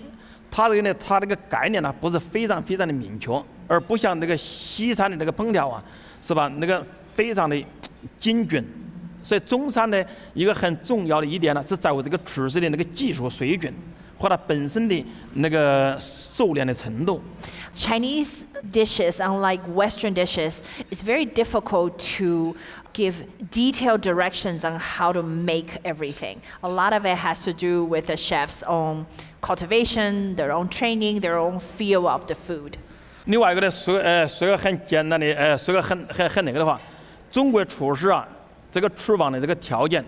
[0.51, 3.31] 它这个呢，它这个概念呢不是非常非常的明确，
[3.67, 5.83] 而不像那个西餐的那个烹调啊，
[6.23, 6.49] 是吧？
[6.59, 6.85] 那个
[7.15, 7.65] 非常的
[8.17, 8.65] 精准。
[9.23, 13.73] 所以中餐呢，一个很重要的一点呢，是在乎这个厨师的那个技术水准
[14.19, 15.05] 和它本身的
[15.35, 17.21] 那个熟练的程度。
[17.77, 20.61] Chinese dishes, unlike Western dishes,
[20.91, 22.57] it's very difficult to
[22.95, 26.39] give detailed directions on how to make everything.
[26.63, 29.05] A lot of it has to do with the chef's own
[29.43, 32.79] cultivation, their own training, their own feel of the food.
[33.27, 36.81] 另外一个呢，说呃说个很简单的，呃说个很很很那个的话，
[37.31, 38.27] 中国厨师啊，
[38.73, 40.03] 这个厨房的这个条件，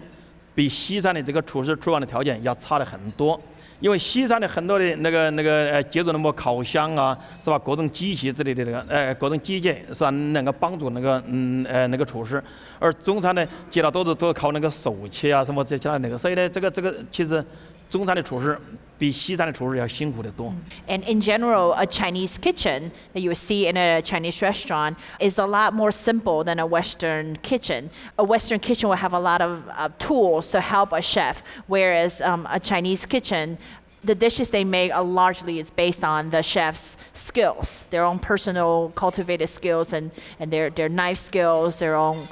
[0.54, 3.38] 比西餐的这个厨师厨房的条件要差的很多。
[3.80, 7.58] 因为西餐的很多的那个那个呃，借助那么烤箱啊，是吧？
[7.58, 10.10] 各种机器之类的那个呃，各种机械是吧？
[10.10, 12.42] 能够帮助那个嗯呃那个厨师。
[12.80, 17.44] 而中餐呢，接到都是都靠那个手切啊什么这其他那个，所以呢，这个这个其实
[17.89, 18.59] 中餐的厨师
[18.97, 20.51] 比西餐的厨师要辛苦得多。
[20.87, 25.37] And in general, a Chinese kitchen that you would see in a Chinese restaurant is
[25.37, 27.89] a lot more simple than a Western kitchen.
[28.17, 32.21] A Western kitchen will have a lot of uh, tools to help a chef, whereas
[32.21, 33.57] um, a Chinese kitchen,
[34.03, 38.91] the dishes they make are largely is based on the chef's skills, their own personal
[38.95, 42.27] cultivated skills and, and their, their knife skills, their own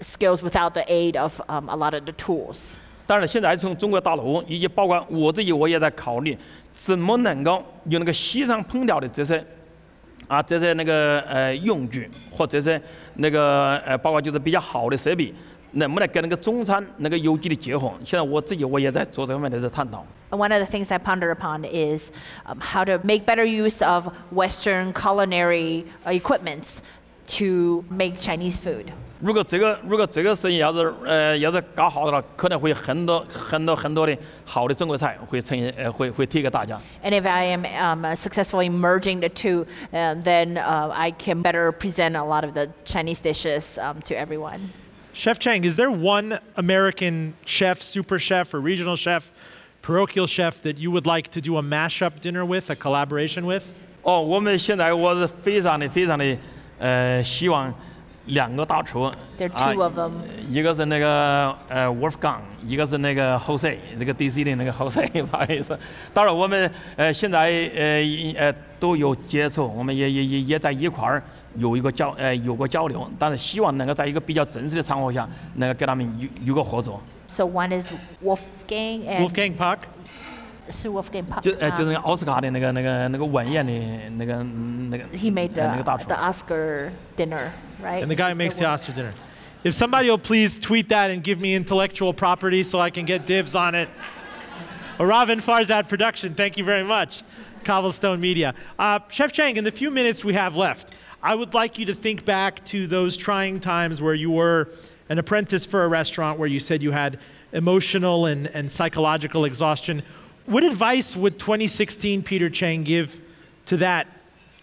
[0.00, 2.78] skills without the aid of um, a lot of the tools.
[3.07, 6.37] 当然，现在从中国大陆以及包括我自己，我也在考虑
[6.73, 9.43] 怎么能够用那个西餐烹调的这些
[10.27, 12.79] 啊，这些那个呃用具或者是
[13.15, 15.33] 那个呃，包括就是比较好的设备，
[15.71, 17.93] 能不能跟那个中餐那个有机的结合？
[18.03, 20.05] 现在我自己我也在做这方面的在探讨。
[20.29, 22.11] One of the things I ponder upon is
[22.45, 26.79] um, how to make better use of Western culinary equipments
[27.38, 28.86] to make Chinese food.
[29.20, 36.80] 如果这个如果这个生意要是呃要是搞好的话，可能会很多很多很多的好的中国菜会呈现呃会会提给大家。
[37.04, 41.40] And if I am um, uh, successfully merging the two, uh, then uh, I can
[41.40, 44.72] better present a lot of the Chinese dishes um, to everyone.
[45.14, 49.30] Chef Chang, is there one American chef, super chef, or regional chef,
[49.82, 53.72] parochial chef that you would like to do a mashup dinner with, a collaboration with?
[54.02, 56.36] 哦，我们现在我是非常的非常的
[56.79, 57.73] 呃希望
[58.25, 60.11] 两个大厨 There are two of them.
[60.49, 65.77] 一个是那个呃 Wolfgang，一个是那个 Jose，那个 DC 的那个 Jose， 不好意思。
[66.13, 68.03] 当然我们呃现在呃
[68.37, 71.23] 呃都有接触，我们也也也也在一块儿
[71.55, 77.01] 有一个交呃有过交流，但是希望能够在一个比较正式的场合下，能够跟他们有有个合作。
[77.27, 77.87] So one is
[78.23, 79.77] Wolfgang and Wolfgang Puck?
[80.69, 81.41] 是 Wolfgang Puck。
[81.41, 83.73] 就哎，就那个奥斯卡的那个那个那个晚宴的
[84.17, 84.43] 那个
[84.89, 85.03] 那个。
[85.17, 87.51] He made the the Oscar dinner,
[87.81, 88.03] right?
[88.03, 89.13] And the guy makes the Oscar dinner.
[89.63, 93.25] If somebody will please tweet that and give me intellectual property so I can get
[93.25, 93.89] dibs on it.
[94.99, 97.23] Roben Farzad production, thank you very much.
[97.63, 98.53] Cobblestone Media.
[98.79, 101.93] Uh, Chef Chang, in the few minutes we have left, I would like you to
[101.93, 104.69] think back to those trying times where you were
[105.09, 107.19] an apprentice for a restaurant where you said you had
[107.51, 110.01] emotional and, and psychological exhaustion.
[110.46, 113.10] What advice would 2016 Peter Chang give
[113.66, 114.06] to that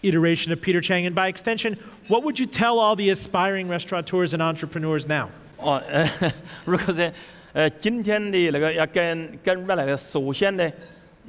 [0.02, 1.06] iteration of Peter Chang?
[1.06, 1.76] And by extension,
[2.08, 5.30] what would you tell all the aspiring restaurateurs and entrepreneurs now?
[5.56, 6.08] 哦，呃，
[6.64, 7.12] 如果是
[7.52, 10.70] 呃今天的那个要跟跟原来的，首先呢，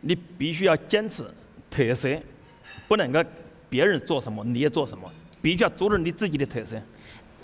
[0.01, 1.23] 你必须要坚持
[1.69, 2.09] 特色，
[2.87, 3.23] 不能够
[3.69, 5.09] 别人做什么你也做什么，
[5.41, 6.81] 必须要做出你自己的特色。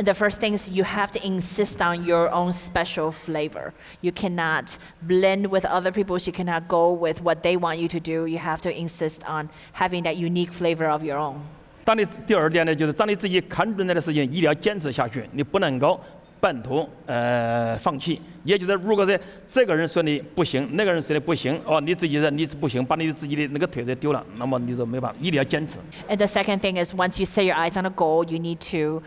[0.01, 3.73] The first thing is you have to insist on your own special flavor.
[4.01, 6.27] You cannot blend with other people's.
[6.27, 8.27] You cannot go with what they want you to do.
[8.27, 11.37] You have to insist on having that unique flavor of your own.
[11.83, 15.99] 当你第二点呢，就是当你自己看准了的事情，一定要坚持下去，你不能够
[16.39, 18.21] 半途呃放弃。
[18.43, 19.19] 也就是如果是
[19.49, 25.79] 这个人说你不行，那个人说你不行，哦，你自己人你不行，把你自己的那个特色丢了，那么你就没办法，一定要坚持。
[26.07, 28.59] And the second thing is once you set your eyes on a goal, you need
[28.71, 29.01] to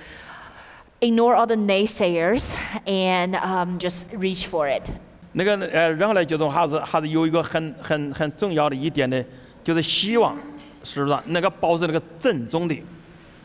[1.02, 4.84] ignore all the naysayers and um, just reach for it.
[5.34, 9.24] 那个呃，然后呢，就是还是还是有一个很很很重要的一点呢，
[9.64, 10.38] 就是希望
[10.84, 12.76] 是不是啊能够保持那个正宗的，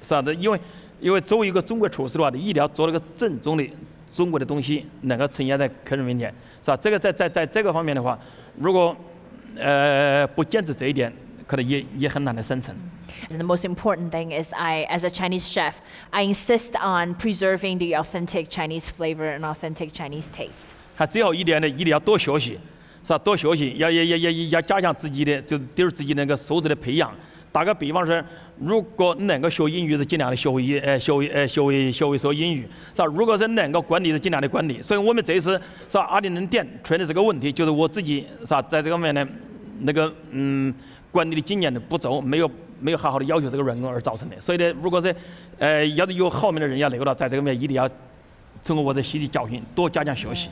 [0.02, 0.32] 是吧？
[0.38, 0.60] 因为
[1.00, 3.68] 因为作为一个中国厨师的话，你一定要做那个正宗的
[4.12, 6.32] 中国的东西，能够呈现在客人面前，
[6.62, 6.76] 是吧？
[6.76, 8.16] 这个在在在这个方面的话，
[8.56, 8.96] 如果
[9.58, 11.12] 呃不坚持这一点，
[11.50, 12.76] 可能也也很难的生存。
[13.28, 15.78] And the most important thing is I, as a Chinese chef,
[16.10, 20.76] I insist on preserving the authentic Chinese flavor and authentic Chinese taste.
[20.94, 22.56] 还最后一点呢，一定要多学习，
[23.04, 23.18] 是吧？
[23.18, 27.12] 多学习，要要要要要加强自己的，就是对自己那个素质的培养。
[27.50, 28.22] 打个比方说，
[28.60, 32.62] 如果能够学英语，是尽量的学会英呃学会呃学会学会说英语，
[32.94, 33.06] 是吧？
[33.06, 34.80] 如果是能够管理，是尽量的管理。
[34.80, 39.26] 所以我们这次是吧，阿里能店出现的这个问题，就是我自己是吧，在这个方面呢，
[39.80, 40.72] 那个嗯
[41.11, 42.49] 管理的经验的不足，没有
[42.79, 44.39] 没有好好的要求这个员工而造成的。
[44.39, 45.15] 所以呢，如果是
[45.59, 47.89] 呃要是有后面的人要那个的话，在这个方面一定要
[48.63, 50.49] 通过我的吸取教训，多加强学习。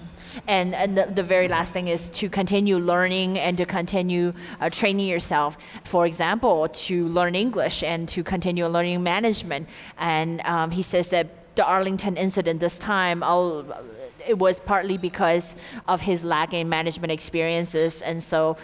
[0.48, 4.70] And, and the, the very last thing is to continue learning and to continue uh,
[4.70, 5.58] training yourself.
[5.84, 9.68] For example, to learn English and to continue learning management.
[9.98, 13.64] And um, he says that the Arlington incident this time, I'll,
[14.28, 15.56] it was partly because
[15.88, 18.02] of his lack in management experiences.
[18.02, 18.58] And so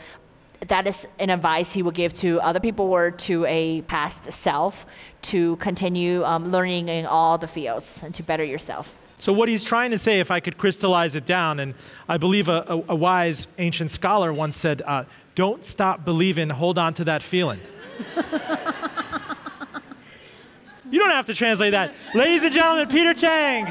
[0.61, 4.87] that is an advice he would give to other people or to a past self
[5.23, 8.97] to continue um, learning in all the fields and to better yourself.
[9.19, 11.75] So, what he's trying to say, if I could crystallize it down, and
[12.09, 16.79] I believe a, a, a wise ancient scholar once said, uh, Don't stop believing, hold
[16.79, 17.59] on to that feeling.
[20.91, 21.95] you don't have to translate that.
[22.15, 23.67] Ladies and gentlemen, Peter Chang.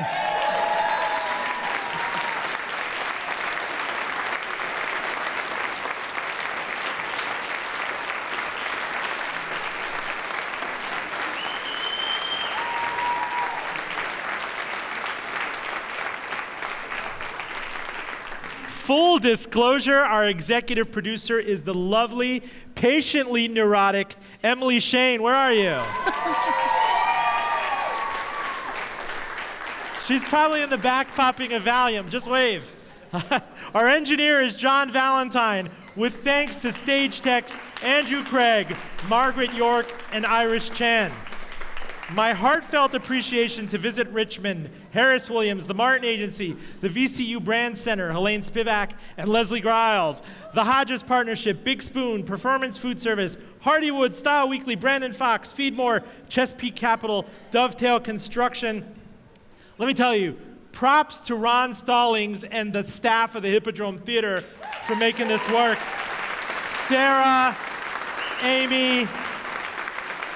[18.84, 22.43] Full disclosure our executive producer is the lovely,
[22.76, 25.24] patiently neurotic Emily Shane.
[25.24, 25.82] Where are you?
[30.05, 32.09] She's probably in the back popping a Valium.
[32.09, 32.69] Just wave.
[33.74, 38.76] our engineer is John Valentine, with thanks to stage techs Andrew Craig,
[39.07, 41.11] Margaret York, and Irish Chan.
[42.14, 48.11] My heartfelt appreciation to Visit Richmond, Harris Williams, the Martin Agency, the VCU Brand Center,
[48.11, 50.22] Helene Spivak, and Leslie Griles,
[50.53, 56.76] the Hodges Partnership, Big Spoon, Performance Food Service, Hardywood, Style Weekly, Brandon Fox, Feedmore, Chesapeake
[56.76, 58.86] Capital, Dovetail Construction.
[59.80, 60.38] Let me tell you,
[60.72, 64.43] props to Ron Stallings and the staff of the Hippodrome Theater
[64.86, 65.80] for making this work.
[66.88, 67.57] Sarah,
[68.43, 69.07] Amy,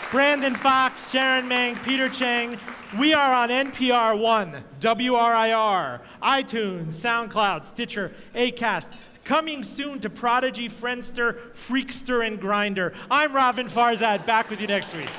[0.09, 2.57] Brandon Fox, Sharon Mang, Peter Chang.
[2.97, 8.95] We are on NPR One, WRIR, iTunes, SoundCloud, Stitcher, Acast.
[9.25, 12.95] Coming soon to Prodigy, Friendster, Freakster, and Grindr.
[13.11, 15.09] I'm Roben Farzad, back with you next week.